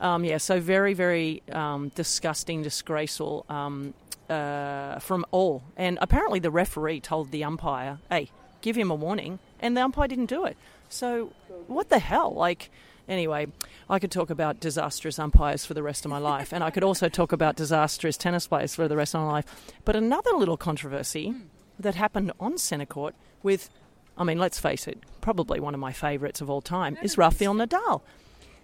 Um, 0.00 0.24
yeah, 0.24 0.38
so 0.38 0.60
very, 0.60 0.94
very 0.94 1.42
um, 1.52 1.90
disgusting, 1.94 2.62
disgraceful 2.62 3.44
um, 3.48 3.94
uh, 4.28 4.98
from 4.98 5.26
all. 5.30 5.62
And 5.76 5.98
apparently 6.00 6.38
the 6.38 6.50
referee 6.50 7.00
told 7.00 7.30
the 7.30 7.44
umpire, 7.44 7.98
hey, 8.08 8.30
give 8.60 8.76
him 8.76 8.90
a 8.90 8.94
warning, 8.94 9.38
and 9.60 9.76
the 9.76 9.82
umpire 9.82 10.08
didn't 10.08 10.26
do 10.26 10.44
it. 10.44 10.56
So 10.88 11.32
what 11.66 11.88
the 11.88 11.98
hell? 11.98 12.32
Like, 12.32 12.70
anyway, 13.08 13.48
I 13.88 13.98
could 13.98 14.10
talk 14.10 14.30
about 14.30 14.60
disastrous 14.60 15.18
umpires 15.18 15.66
for 15.66 15.74
the 15.74 15.82
rest 15.82 16.04
of 16.04 16.10
my 16.10 16.18
life, 16.18 16.52
and 16.52 16.64
I 16.64 16.70
could 16.70 16.84
also 16.84 17.08
talk 17.08 17.32
about 17.32 17.56
disastrous 17.56 18.16
tennis 18.16 18.46
players 18.46 18.74
for 18.74 18.88
the 18.88 18.96
rest 18.96 19.14
of 19.14 19.20
my 19.20 19.32
life. 19.32 19.72
But 19.84 19.96
another 19.96 20.30
little 20.32 20.56
controversy 20.56 21.34
that 21.78 21.94
happened 21.94 22.32
on 22.40 22.58
centre 22.58 22.86
court 22.86 23.14
with 23.42 23.70
I 24.16 24.24
mean, 24.24 24.38
let's 24.38 24.58
face 24.58 24.86
it, 24.86 24.98
probably 25.20 25.60
one 25.60 25.74
of 25.74 25.80
my 25.80 25.92
favourites 25.92 26.40
of 26.40 26.50
all 26.50 26.60
time 26.60 26.98
is 27.02 27.16
Rafael 27.16 27.54
Nadal. 27.54 28.02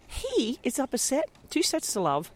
He 0.07 0.59
is 0.63 0.79
up 0.79 0.95
a 0.95 0.99
set, 0.99 1.29
two 1.51 1.63
sets 1.63 1.93
to 1.95 2.01
love, 2.01 2.31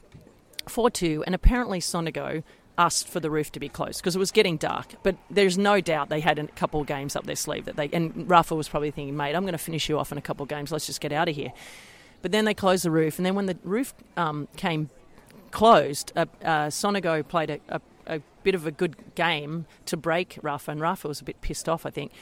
4 0.67 0.91
2, 0.91 1.25
and 1.27 1.35
apparently 1.35 1.81
Sonego 1.81 2.43
asked 2.79 3.09
for 3.09 3.21
the 3.21 3.31
roof 3.31 3.53
to 3.53 3.61
be 3.61 3.69
closed 3.69 4.01
because 4.01 4.17
it 4.17 4.19
was 4.19 4.31
getting 4.31 4.57
dark. 4.57 4.95
But 5.03 5.17
there's 5.29 5.59
no 5.59 5.81
doubt 5.81 6.09
they 6.09 6.21
had 6.21 6.39
a 6.39 6.47
couple 6.49 6.81
of 6.81 6.87
games 6.87 7.15
up 7.15 7.27
their 7.27 7.37
sleeve 7.37 7.67
that 7.67 7.77
they, 7.77 7.89
and 7.93 8.29
Rafa 8.29 8.55
was 8.55 8.69
probably 8.69 8.91
thinking, 8.91 9.17
mate, 9.17 9.35
I'm 9.35 9.43
going 9.43 9.53
to 9.53 9.59
finish 9.59 9.89
you 9.89 9.99
off 9.99 10.13
in 10.13 10.19
a 10.19 10.23
couple 10.23 10.43
of 10.43 10.49
games, 10.49 10.73
let's 10.73 10.87
just 10.87 11.01
get 11.01 11.13
out 11.13 11.29
of 11.29 11.37
here. 11.37 11.53
But 12.23 12.33
then 12.33 12.45
they 12.45 12.55
closed 12.55 12.85
the 12.85 12.91
roof, 12.91 13.19
and 13.19 13.27
then 13.27 13.35
when 13.35 13.47
the 13.47 13.59
roof 13.63 13.95
um, 14.17 14.49
came 14.57 14.91
closed, 15.51 16.13
uh, 16.17 16.27
uh, 16.43 16.67
Sonego 16.67 17.27
played 17.27 17.51
a, 17.51 17.61
a, 17.69 17.81
a 18.11 18.21
bit 18.43 18.55
of 18.55 18.67
a 18.67 18.71
good 18.71 19.15
game 19.15 19.67
to 19.87 19.97
break 19.97 20.39
Rafa, 20.43 20.71
and 20.71 20.81
Rafa 20.81 21.09
was 21.09 21.21
a 21.21 21.25
bit 21.25 21.41
pissed 21.41 21.69
off, 21.69 21.87
I 21.87 21.91
think. 21.91 22.13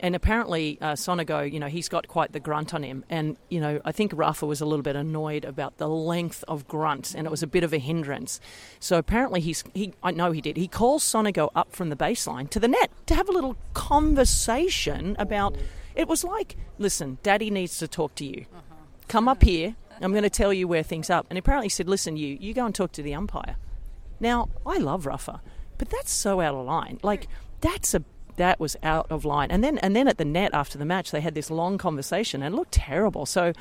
And 0.00 0.14
apparently, 0.14 0.78
uh, 0.80 0.92
Sonego, 0.92 1.50
you 1.50 1.58
know, 1.58 1.66
he's 1.66 1.88
got 1.88 2.06
quite 2.06 2.32
the 2.32 2.38
grunt 2.38 2.72
on 2.72 2.84
him. 2.84 3.04
And, 3.10 3.36
you 3.48 3.60
know, 3.60 3.80
I 3.84 3.90
think 3.90 4.12
Rafa 4.14 4.46
was 4.46 4.60
a 4.60 4.66
little 4.66 4.84
bit 4.84 4.94
annoyed 4.94 5.44
about 5.44 5.78
the 5.78 5.88
length 5.88 6.44
of 6.46 6.68
grunt, 6.68 7.14
and 7.16 7.26
it 7.26 7.30
was 7.30 7.42
a 7.42 7.48
bit 7.48 7.64
of 7.64 7.72
a 7.72 7.78
hindrance. 7.78 8.40
So 8.78 8.98
apparently, 8.98 9.40
he's, 9.40 9.64
he, 9.74 9.92
I 10.02 10.12
know 10.12 10.30
he 10.30 10.40
did, 10.40 10.56
he 10.56 10.68
calls 10.68 11.02
Sonego 11.02 11.50
up 11.56 11.72
from 11.72 11.88
the 11.88 11.96
baseline 11.96 12.48
to 12.50 12.60
the 12.60 12.68
net 12.68 12.90
to 13.06 13.14
have 13.14 13.28
a 13.28 13.32
little 13.32 13.56
conversation 13.74 15.16
about. 15.18 15.56
It 15.96 16.06
was 16.06 16.22
like, 16.22 16.56
listen, 16.78 17.18
daddy 17.24 17.50
needs 17.50 17.78
to 17.78 17.88
talk 17.88 18.14
to 18.16 18.24
you. 18.24 18.46
Come 19.08 19.26
up 19.26 19.42
here. 19.42 19.74
I'm 20.00 20.12
going 20.12 20.22
to 20.22 20.30
tell 20.30 20.52
you 20.52 20.68
where 20.68 20.84
things 20.84 21.10
up. 21.10 21.26
And 21.28 21.36
apparently, 21.36 21.66
he 21.66 21.70
said, 21.70 21.88
listen, 21.88 22.16
you, 22.16 22.36
you 22.40 22.54
go 22.54 22.64
and 22.64 22.72
talk 22.72 22.92
to 22.92 23.02
the 23.02 23.14
umpire. 23.14 23.56
Now, 24.20 24.48
I 24.66 24.78
love 24.78 25.06
Rafa, 25.06 25.40
but 25.76 25.90
that's 25.90 26.12
so 26.12 26.40
out 26.40 26.54
of 26.54 26.66
line. 26.66 26.98
Like, 27.02 27.28
that's 27.60 27.94
a 27.94 28.02
that 28.36 28.60
was 28.60 28.76
out 28.82 29.06
of 29.10 29.24
line. 29.24 29.50
And 29.50 29.62
then 29.62 29.78
and 29.78 29.94
then 29.94 30.08
at 30.08 30.16
the 30.16 30.24
net 30.24 30.54
after 30.54 30.78
the 30.78 30.84
match, 30.84 31.10
they 31.10 31.20
had 31.20 31.34
this 31.34 31.50
long 31.50 31.76
conversation 31.76 32.42
and 32.42 32.54
it 32.54 32.56
looked 32.56 32.72
terrible. 32.72 33.26
So 33.26 33.52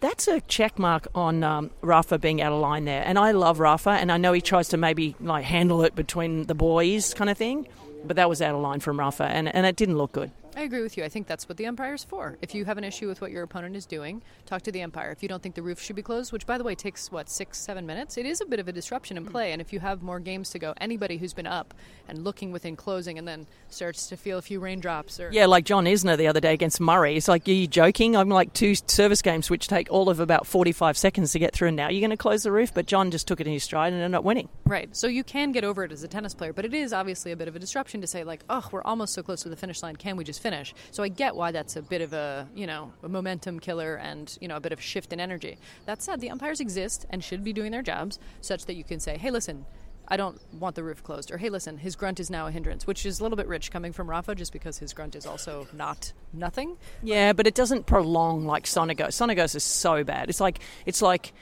that's 0.00 0.26
a 0.26 0.40
check 0.42 0.78
mark 0.78 1.06
on 1.14 1.44
um, 1.44 1.70
Rafa 1.82 2.18
being 2.18 2.40
out 2.42 2.52
of 2.52 2.60
line 2.60 2.86
there. 2.86 3.02
And 3.04 3.18
I 3.18 3.32
love 3.32 3.60
Rafa, 3.60 3.90
and 3.90 4.10
I 4.10 4.16
know 4.16 4.32
he 4.32 4.40
tries 4.40 4.68
to 4.68 4.76
maybe 4.76 5.14
like 5.20 5.44
handle 5.44 5.82
it 5.84 5.94
between 5.94 6.44
the 6.44 6.54
boys 6.54 7.14
kind 7.14 7.30
of 7.30 7.36
thing, 7.36 7.68
but 8.04 8.16
that 8.16 8.28
was 8.28 8.40
out 8.40 8.54
of 8.54 8.60
line 8.62 8.80
from 8.80 8.98
Rafa, 8.98 9.24
and 9.24 9.54
and 9.54 9.66
it 9.66 9.76
didn't 9.76 9.98
look 9.98 10.12
good. 10.12 10.30
I 10.56 10.62
agree 10.62 10.82
with 10.82 10.96
you. 10.96 11.04
I 11.04 11.08
think 11.08 11.26
that's 11.26 11.48
what 11.48 11.58
the 11.58 11.66
umpire's 11.66 12.04
for. 12.04 12.36
If 12.42 12.54
you 12.54 12.64
have 12.64 12.76
an 12.76 12.84
issue 12.84 13.08
with 13.08 13.20
what 13.20 13.30
your 13.30 13.42
opponent 13.42 13.76
is 13.76 13.86
doing, 13.86 14.22
talk 14.46 14.62
to 14.62 14.72
the 14.72 14.82
umpire. 14.82 15.10
If 15.10 15.22
you 15.22 15.28
don't 15.28 15.42
think 15.42 15.54
the 15.54 15.62
roof 15.62 15.80
should 15.80 15.96
be 15.96 16.02
closed, 16.02 16.32
which 16.32 16.46
by 16.46 16.58
the 16.58 16.64
way 16.64 16.74
takes 16.74 17.12
what 17.12 17.28
six, 17.28 17.58
seven 17.58 17.86
minutes, 17.86 18.18
it 18.18 18.26
is 18.26 18.40
a 18.40 18.44
bit 18.44 18.58
of 18.58 18.66
a 18.66 18.72
disruption 18.72 19.16
in 19.16 19.24
hmm. 19.24 19.30
play. 19.30 19.52
And 19.52 19.60
if 19.60 19.72
you 19.72 19.80
have 19.80 20.02
more 20.02 20.18
games 20.18 20.50
to 20.50 20.58
go, 20.58 20.74
anybody 20.80 21.18
who's 21.18 21.32
been 21.32 21.46
up 21.46 21.74
and 22.08 22.24
looking 22.24 22.50
within 22.50 22.76
closing 22.76 23.18
and 23.18 23.28
then 23.28 23.46
starts 23.68 24.08
to 24.08 24.16
feel 24.16 24.38
a 24.38 24.42
few 24.42 24.58
raindrops 24.60 25.20
or 25.20 25.30
Yeah, 25.32 25.46
like 25.46 25.64
John 25.64 25.84
Isner 25.84 26.16
the 26.16 26.26
other 26.26 26.40
day 26.40 26.52
against 26.52 26.80
Murray. 26.80 27.16
It's 27.16 27.28
like, 27.28 27.46
are 27.46 27.52
you 27.52 27.66
joking? 27.66 28.16
I'm 28.16 28.28
like 28.28 28.52
two 28.52 28.74
service 28.74 29.22
games 29.22 29.50
which 29.50 29.68
take 29.68 29.90
all 29.90 30.08
of 30.08 30.18
about 30.18 30.46
45 30.46 30.98
seconds 30.98 31.32
to 31.32 31.38
get 31.38 31.54
through, 31.54 31.68
and 31.68 31.76
now 31.76 31.88
you're 31.88 32.00
going 32.00 32.10
to 32.10 32.16
close 32.16 32.42
the 32.42 32.52
roof? 32.52 32.74
But 32.74 32.86
John 32.86 33.10
just 33.10 33.28
took 33.28 33.40
it 33.40 33.46
in 33.46 33.52
his 33.52 33.64
stride 33.64 33.92
and 33.92 34.02
ended 34.02 34.18
up 34.18 34.24
winning. 34.24 34.48
Right. 34.64 34.94
So 34.96 35.06
you 35.06 35.22
can 35.22 35.52
get 35.52 35.64
over 35.64 35.84
it 35.84 35.92
as 35.92 36.02
a 36.02 36.08
tennis 36.08 36.34
player, 36.34 36.52
but 36.52 36.64
it 36.64 36.74
is 36.74 36.92
obviously 36.92 37.32
a 37.32 37.36
bit 37.36 37.48
of 37.48 37.54
a 37.54 37.58
disruption 37.58 38.00
to 38.00 38.06
say 38.06 38.24
like, 38.24 38.44
"Oh, 38.50 38.68
we're 38.72 38.82
almost 38.82 39.14
so 39.14 39.22
close 39.22 39.42
to 39.42 39.48
the 39.48 39.56
finish 39.56 39.82
line. 39.82 39.96
Can 39.96 40.16
we 40.16 40.24
just 40.24 40.39
finish?" 40.40 40.74
So 40.90 41.02
I 41.02 41.08
get 41.08 41.36
why 41.36 41.52
that's 41.52 41.76
a 41.76 41.82
bit 41.82 42.00
of 42.00 42.12
a, 42.12 42.48
you 42.54 42.66
know, 42.66 42.92
a 43.02 43.08
momentum 43.08 43.60
killer 43.60 43.94
and, 43.96 44.36
you 44.40 44.48
know, 44.48 44.56
a 44.56 44.60
bit 44.60 44.72
of 44.72 44.80
shift 44.80 45.12
in 45.12 45.20
energy. 45.20 45.58
That 45.86 46.02
said, 46.02 46.20
the 46.20 46.30
umpires 46.30 46.60
exist 46.60 47.06
and 47.10 47.22
should 47.22 47.44
be 47.44 47.52
doing 47.52 47.72
their 47.72 47.82
jobs 47.82 48.18
such 48.40 48.66
that 48.66 48.74
you 48.74 48.84
can 48.84 49.00
say, 49.00 49.16
"Hey, 49.18 49.30
listen, 49.30 49.66
I 50.08 50.16
don't 50.16 50.40
want 50.58 50.74
the 50.74 50.82
roof 50.82 51.04
closed," 51.04 51.30
or 51.30 51.38
"Hey, 51.38 51.50
listen, 51.50 51.78
his 51.78 51.94
grunt 51.94 52.18
is 52.18 52.30
now 52.30 52.48
a 52.48 52.50
hindrance," 52.50 52.84
which 52.86 53.06
is 53.06 53.20
a 53.20 53.22
little 53.22 53.36
bit 53.36 53.46
rich 53.46 53.70
coming 53.70 53.92
from 53.92 54.10
Rafa 54.10 54.34
just 54.34 54.52
because 54.52 54.78
his 54.78 54.92
grunt 54.92 55.14
is 55.14 55.24
also 55.24 55.68
not 55.72 56.12
nothing. 56.32 56.78
Yeah, 57.02 57.32
but 57.32 57.46
it 57.46 57.54
doesn't 57.54 57.86
prolong 57.86 58.44
like 58.44 58.64
Sonego. 58.64 59.06
Sonego's 59.06 59.54
is 59.54 59.62
so 59.62 60.02
bad. 60.02 60.28
It's 60.28 60.40
like 60.40 60.58
it's 60.84 61.00
like 61.00 61.32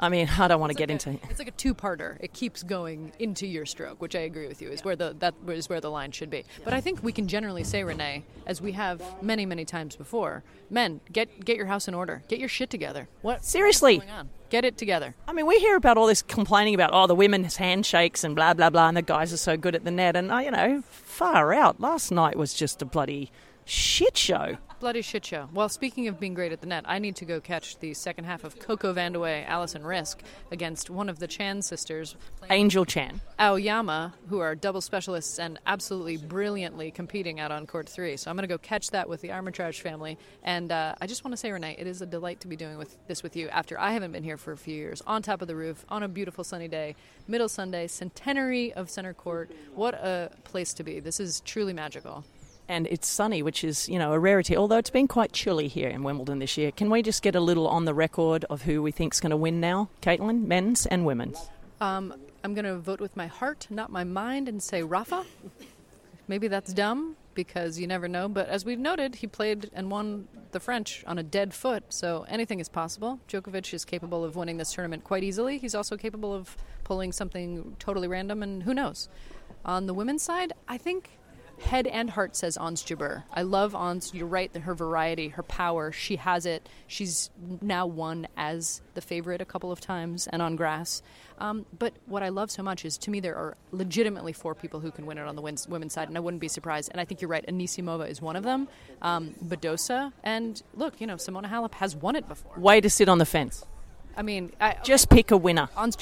I 0.00 0.08
mean, 0.08 0.28
I 0.38 0.48
don't 0.48 0.58
want 0.60 0.72
to 0.72 0.76
get 0.76 0.88
like 0.88 1.06
into 1.06 1.10
a- 1.10 1.30
It's 1.30 1.38
like 1.38 1.48
a 1.48 1.52
two-parter. 1.52 2.16
It 2.20 2.32
keeps 2.32 2.62
going 2.62 3.12
into 3.18 3.46
your 3.46 3.66
stroke, 3.66 4.00
which 4.00 4.16
I 4.16 4.20
agree 4.20 4.48
with 4.48 4.60
you 4.60 4.70
is 4.70 4.82
where 4.84 4.96
the 4.96 5.14
that 5.20 5.34
is 5.48 5.68
where 5.68 5.80
the 5.80 5.90
line 5.90 6.10
should 6.10 6.30
be. 6.30 6.44
But 6.64 6.72
I 6.72 6.80
think 6.80 7.02
we 7.02 7.12
can 7.12 7.28
generally 7.28 7.62
say, 7.62 7.84
Rennae, 7.84 8.24
as 8.46 8.60
we 8.60 8.72
have 8.72 9.02
many, 9.22 9.46
many 9.46 9.64
times 9.64 9.94
before, 9.96 10.42
men, 10.70 11.00
get 11.12 11.44
get 11.44 11.56
your 11.56 11.66
house 11.66 11.86
in 11.86 11.94
order, 11.94 12.22
get 12.28 12.38
your 12.38 12.48
shit 12.48 12.70
together. 12.70 13.08
What 13.22 13.44
Seriously. 13.44 13.98
what's 13.98 14.06
going 14.06 14.18
on? 14.18 14.30
Get 14.48 14.64
it 14.64 14.76
together. 14.76 15.14
I 15.28 15.32
mean, 15.32 15.46
we 15.46 15.60
hear 15.60 15.76
about 15.76 15.96
all 15.96 16.08
this 16.08 16.22
complaining 16.22 16.74
about 16.74 16.90
oh 16.92 17.06
the 17.06 17.14
women's 17.14 17.56
handshakes 17.56 18.24
and 18.24 18.34
blah 18.34 18.54
blah 18.54 18.70
blah, 18.70 18.88
and 18.88 18.96
the 18.96 19.02
guys 19.02 19.32
are 19.32 19.36
so 19.36 19.56
good 19.56 19.74
at 19.74 19.84
the 19.84 19.90
net, 19.92 20.16
and 20.16 20.32
uh, 20.32 20.38
you 20.38 20.50
know, 20.50 20.82
far 20.90 21.52
out. 21.52 21.80
Last 21.80 22.10
night 22.10 22.36
was 22.36 22.54
just 22.54 22.82
a 22.82 22.84
bloody 22.84 23.30
shit 23.64 24.16
show. 24.16 24.56
Bloody 24.80 25.02
shit 25.02 25.26
show. 25.26 25.46
Well, 25.52 25.68
speaking 25.68 26.08
of 26.08 26.18
being 26.18 26.32
great 26.32 26.52
at 26.52 26.62
the 26.62 26.66
net, 26.66 26.84
I 26.88 27.00
need 27.00 27.14
to 27.16 27.26
go 27.26 27.38
catch 27.38 27.78
the 27.80 27.92
second 27.92 28.24
half 28.24 28.44
of 28.44 28.58
Coco 28.58 28.94
Vandeweghe, 28.94 29.46
Alison 29.46 29.82
Riske 29.82 30.20
against 30.50 30.88
one 30.88 31.10
of 31.10 31.18
the 31.18 31.26
Chan 31.26 31.60
sisters, 31.60 32.16
Angel 32.48 32.86
Chan. 32.86 33.20
Aoyama, 33.38 34.14
who 34.30 34.38
are 34.38 34.54
double 34.54 34.80
specialists 34.80 35.38
and 35.38 35.58
absolutely 35.66 36.16
brilliantly 36.16 36.90
competing 36.90 37.38
out 37.38 37.52
on 37.52 37.66
court 37.66 37.90
three. 37.90 38.16
So 38.16 38.30
I'm 38.30 38.38
going 38.38 38.48
to 38.48 38.54
go 38.54 38.56
catch 38.56 38.90
that 38.92 39.06
with 39.06 39.20
the 39.20 39.32
Armitage 39.32 39.82
family. 39.82 40.16
And 40.42 40.72
uh, 40.72 40.94
I 40.98 41.06
just 41.06 41.24
want 41.24 41.32
to 41.32 41.36
say, 41.36 41.50
Rennae, 41.50 41.76
it 41.78 41.86
is 41.86 42.00
a 42.00 42.06
delight 42.06 42.40
to 42.40 42.48
be 42.48 42.56
doing 42.56 42.78
with 42.78 42.96
this 43.06 43.22
with 43.22 43.36
you 43.36 43.50
after 43.50 43.78
I 43.78 43.92
haven't 43.92 44.12
been 44.12 44.24
here 44.24 44.38
for 44.38 44.52
a 44.52 44.56
few 44.56 44.74
years. 44.74 45.02
On 45.06 45.20
top 45.20 45.42
of 45.42 45.48
the 45.48 45.56
roof, 45.56 45.84
on 45.90 46.02
a 46.02 46.08
beautiful 46.08 46.42
sunny 46.42 46.68
day, 46.68 46.96
middle 47.28 47.50
Sunday, 47.50 47.86
centenary 47.86 48.72
of 48.72 48.88
center 48.88 49.12
court. 49.12 49.50
What 49.74 49.92
a 49.92 50.30
place 50.44 50.72
to 50.72 50.84
be! 50.84 51.00
This 51.00 51.20
is 51.20 51.40
truly 51.40 51.74
magical 51.74 52.24
and 52.70 52.86
it's 52.86 53.08
sunny, 53.08 53.42
which 53.42 53.64
is 53.64 53.88
you 53.88 53.98
know 53.98 54.12
a 54.12 54.18
rarity. 54.18 54.56
Although 54.56 54.78
it's 54.78 54.90
been 54.90 55.08
quite 55.08 55.32
chilly 55.32 55.68
here 55.68 55.88
in 55.88 56.04
Wimbledon 56.04 56.38
this 56.38 56.56
year. 56.56 56.70
Can 56.70 56.88
we 56.88 57.02
just 57.02 57.22
get 57.22 57.34
a 57.34 57.40
little 57.40 57.66
on 57.66 57.84
the 57.84 57.92
record 57.92 58.46
of 58.48 58.62
who 58.62 58.80
we 58.80 58.92
think's 58.92 59.20
going 59.20 59.30
to 59.30 59.36
win 59.36 59.60
now, 59.60 59.90
Caitlin, 60.00 60.46
men's 60.46 60.86
and 60.86 61.04
women's? 61.04 61.50
Um, 61.80 62.14
I'm 62.44 62.54
going 62.54 62.64
to 62.64 62.78
vote 62.78 63.00
with 63.00 63.16
my 63.16 63.26
heart, 63.26 63.66
not 63.70 63.90
my 63.90 64.04
mind, 64.04 64.48
and 64.48 64.62
say 64.62 64.82
Rafa. 64.82 65.26
Maybe 66.28 66.46
that's 66.46 66.72
dumb 66.72 67.16
because 67.34 67.78
you 67.78 67.88
never 67.88 68.06
know. 68.06 68.28
But 68.28 68.48
as 68.48 68.64
we've 68.64 68.78
noted, 68.78 69.16
he 69.16 69.26
played 69.26 69.68
and 69.72 69.90
won 69.90 70.28
the 70.52 70.60
French 70.60 71.02
on 71.06 71.18
a 71.18 71.22
dead 71.24 71.52
foot, 71.52 71.82
so 71.88 72.24
anything 72.28 72.60
is 72.60 72.68
possible. 72.68 73.18
Djokovic 73.28 73.74
is 73.74 73.84
capable 73.84 74.24
of 74.24 74.36
winning 74.36 74.58
this 74.58 74.72
tournament 74.72 75.02
quite 75.02 75.24
easily. 75.24 75.58
He's 75.58 75.74
also 75.74 75.96
capable 75.96 76.32
of 76.32 76.56
pulling 76.84 77.10
something 77.10 77.74
totally 77.80 78.06
random, 78.06 78.44
and 78.44 78.62
who 78.62 78.74
knows. 78.74 79.08
On 79.64 79.86
the 79.86 79.94
women's 79.94 80.22
side, 80.22 80.52
I 80.68 80.78
think 80.78 81.10
head 81.60 81.86
and 81.86 82.10
heart 82.10 82.36
says 82.36 82.56
Ons. 82.56 82.84
I 83.32 83.42
love 83.42 83.74
Ons. 83.74 84.12
You're 84.14 84.26
right 84.26 84.50
her 84.60 84.74
variety, 84.74 85.28
her 85.28 85.42
power, 85.42 85.92
she 85.92 86.16
has 86.16 86.46
it. 86.46 86.68
She's 86.86 87.30
now 87.60 87.86
won 87.86 88.26
as 88.36 88.80
the 88.94 89.00
favorite 89.00 89.40
a 89.40 89.44
couple 89.44 89.72
of 89.72 89.80
times 89.80 90.26
and 90.26 90.42
on 90.42 90.56
grass. 90.56 91.02
Um, 91.38 91.66
but 91.78 91.94
what 92.06 92.22
I 92.22 92.28
love 92.28 92.50
so 92.50 92.62
much 92.62 92.84
is 92.84 92.98
to 92.98 93.10
me 93.10 93.20
there 93.20 93.36
are 93.36 93.56
legitimately 93.72 94.32
four 94.32 94.54
people 94.54 94.80
who 94.80 94.90
can 94.90 95.06
win 95.06 95.18
it 95.18 95.26
on 95.26 95.36
the 95.36 95.42
women's 95.42 95.92
side, 95.92 96.08
and 96.08 96.16
I 96.16 96.20
wouldn't 96.20 96.40
be 96.40 96.48
surprised. 96.48 96.90
And 96.92 97.00
I 97.00 97.04
think 97.04 97.20
you're 97.20 97.30
right. 97.30 97.46
Anisimova 97.46 98.08
is 98.08 98.20
one 98.20 98.36
of 98.36 98.44
them. 98.44 98.68
Um, 99.02 99.34
Badosa 99.44 100.12
and 100.22 100.62
look, 100.74 101.00
you 101.00 101.06
know 101.06 101.16
Simona 101.16 101.46
Halep 101.46 101.74
has 101.74 101.96
won 101.96 102.16
it 102.16 102.28
before. 102.28 102.52
Way 102.56 102.80
to 102.80 102.90
sit 102.90 103.08
on 103.08 103.18
the 103.18 103.26
fence. 103.26 103.64
I 104.16 104.22
mean, 104.22 104.52
I, 104.60 104.76
just 104.82 105.08
pick 105.08 105.30
a 105.30 105.36
winner. 105.36 105.68
Ons. 105.76 105.96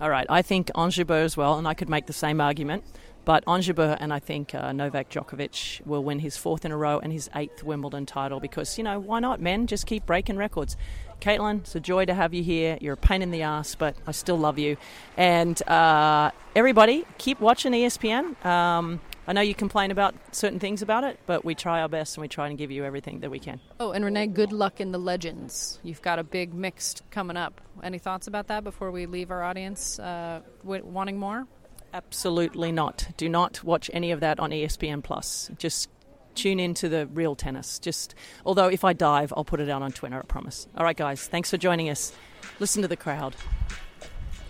All 0.00 0.10
right, 0.10 0.26
I 0.28 0.42
think 0.42 0.70
Ons 0.74 0.98
as 0.98 1.36
well, 1.36 1.58
and 1.58 1.66
I 1.66 1.74
could 1.74 1.88
make 1.88 2.06
the 2.06 2.12
same 2.12 2.40
argument. 2.40 2.84
But 3.26 3.42
Ons 3.48 3.68
and 3.68 4.12
I 4.12 4.20
think 4.20 4.54
uh, 4.54 4.70
Novak 4.70 5.10
Djokovic 5.10 5.84
will 5.84 6.04
win 6.04 6.20
his 6.20 6.36
fourth 6.36 6.64
in 6.64 6.70
a 6.70 6.76
row 6.76 7.00
and 7.00 7.12
his 7.12 7.28
eighth 7.34 7.64
Wimbledon 7.64 8.06
title 8.06 8.38
because, 8.38 8.78
you 8.78 8.84
know, 8.84 9.00
why 9.00 9.18
not, 9.18 9.40
men? 9.40 9.66
Just 9.66 9.84
keep 9.84 10.06
breaking 10.06 10.36
records. 10.36 10.76
Caitlin, 11.20 11.58
it's 11.58 11.74
a 11.74 11.80
joy 11.80 12.04
to 12.04 12.14
have 12.14 12.34
you 12.34 12.44
here. 12.44 12.78
You're 12.80 12.94
a 12.94 12.96
pain 12.96 13.22
in 13.22 13.32
the 13.32 13.42
ass, 13.42 13.74
but 13.74 13.96
I 14.06 14.12
still 14.12 14.38
love 14.38 14.60
you. 14.60 14.76
And 15.16 15.60
uh, 15.68 16.30
everybody, 16.54 17.04
keep 17.18 17.40
watching 17.40 17.72
ESPN. 17.72 18.44
Um, 18.46 19.00
I 19.26 19.32
know 19.32 19.40
you 19.40 19.56
complain 19.56 19.90
about 19.90 20.14
certain 20.30 20.60
things 20.60 20.82
about 20.82 21.02
it, 21.02 21.18
but 21.26 21.44
we 21.44 21.56
try 21.56 21.80
our 21.82 21.88
best 21.88 22.16
and 22.16 22.22
we 22.22 22.28
try 22.28 22.46
and 22.46 22.56
give 22.56 22.70
you 22.70 22.84
everything 22.84 23.20
that 23.20 23.30
we 23.30 23.40
can. 23.40 23.60
Oh, 23.80 23.90
and 23.90 24.04
Rennae, 24.04 24.28
good 24.28 24.52
luck 24.52 24.80
in 24.80 24.92
the 24.92 24.98
Legends. 24.98 25.80
You've 25.82 26.02
got 26.02 26.20
a 26.20 26.24
big 26.24 26.54
mixed 26.54 27.02
coming 27.10 27.36
up. 27.36 27.60
Any 27.82 27.98
thoughts 27.98 28.28
about 28.28 28.46
that 28.48 28.62
before 28.62 28.92
we 28.92 29.06
leave 29.06 29.32
our 29.32 29.42
audience 29.42 29.98
uh, 29.98 30.42
wanting 30.62 31.18
more? 31.18 31.48
Absolutely 31.92 32.72
not. 32.72 33.08
Do 33.16 33.28
not 33.28 33.64
watch 33.64 33.90
any 33.92 34.10
of 34.10 34.20
that 34.20 34.38
on 34.38 34.50
ESPN 34.50 35.02
Plus. 35.02 35.50
Just 35.58 35.88
tune 36.34 36.60
in 36.60 36.74
to 36.74 36.88
the 36.88 37.06
real 37.06 37.34
tennis. 37.34 37.78
Just 37.78 38.14
although 38.44 38.68
if 38.68 38.84
I 38.84 38.92
dive, 38.92 39.32
I'll 39.36 39.44
put 39.44 39.60
it 39.60 39.68
out 39.68 39.82
on 39.82 39.92
Twitter, 39.92 40.18
I 40.18 40.22
promise. 40.22 40.68
All 40.76 40.84
right 40.84 40.96
guys, 40.96 41.26
thanks 41.26 41.50
for 41.50 41.56
joining 41.56 41.88
us. 41.88 42.12
Listen 42.60 42.82
to 42.82 42.88
the 42.88 42.96
crowd. 42.96 43.34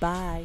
Bye. 0.00 0.44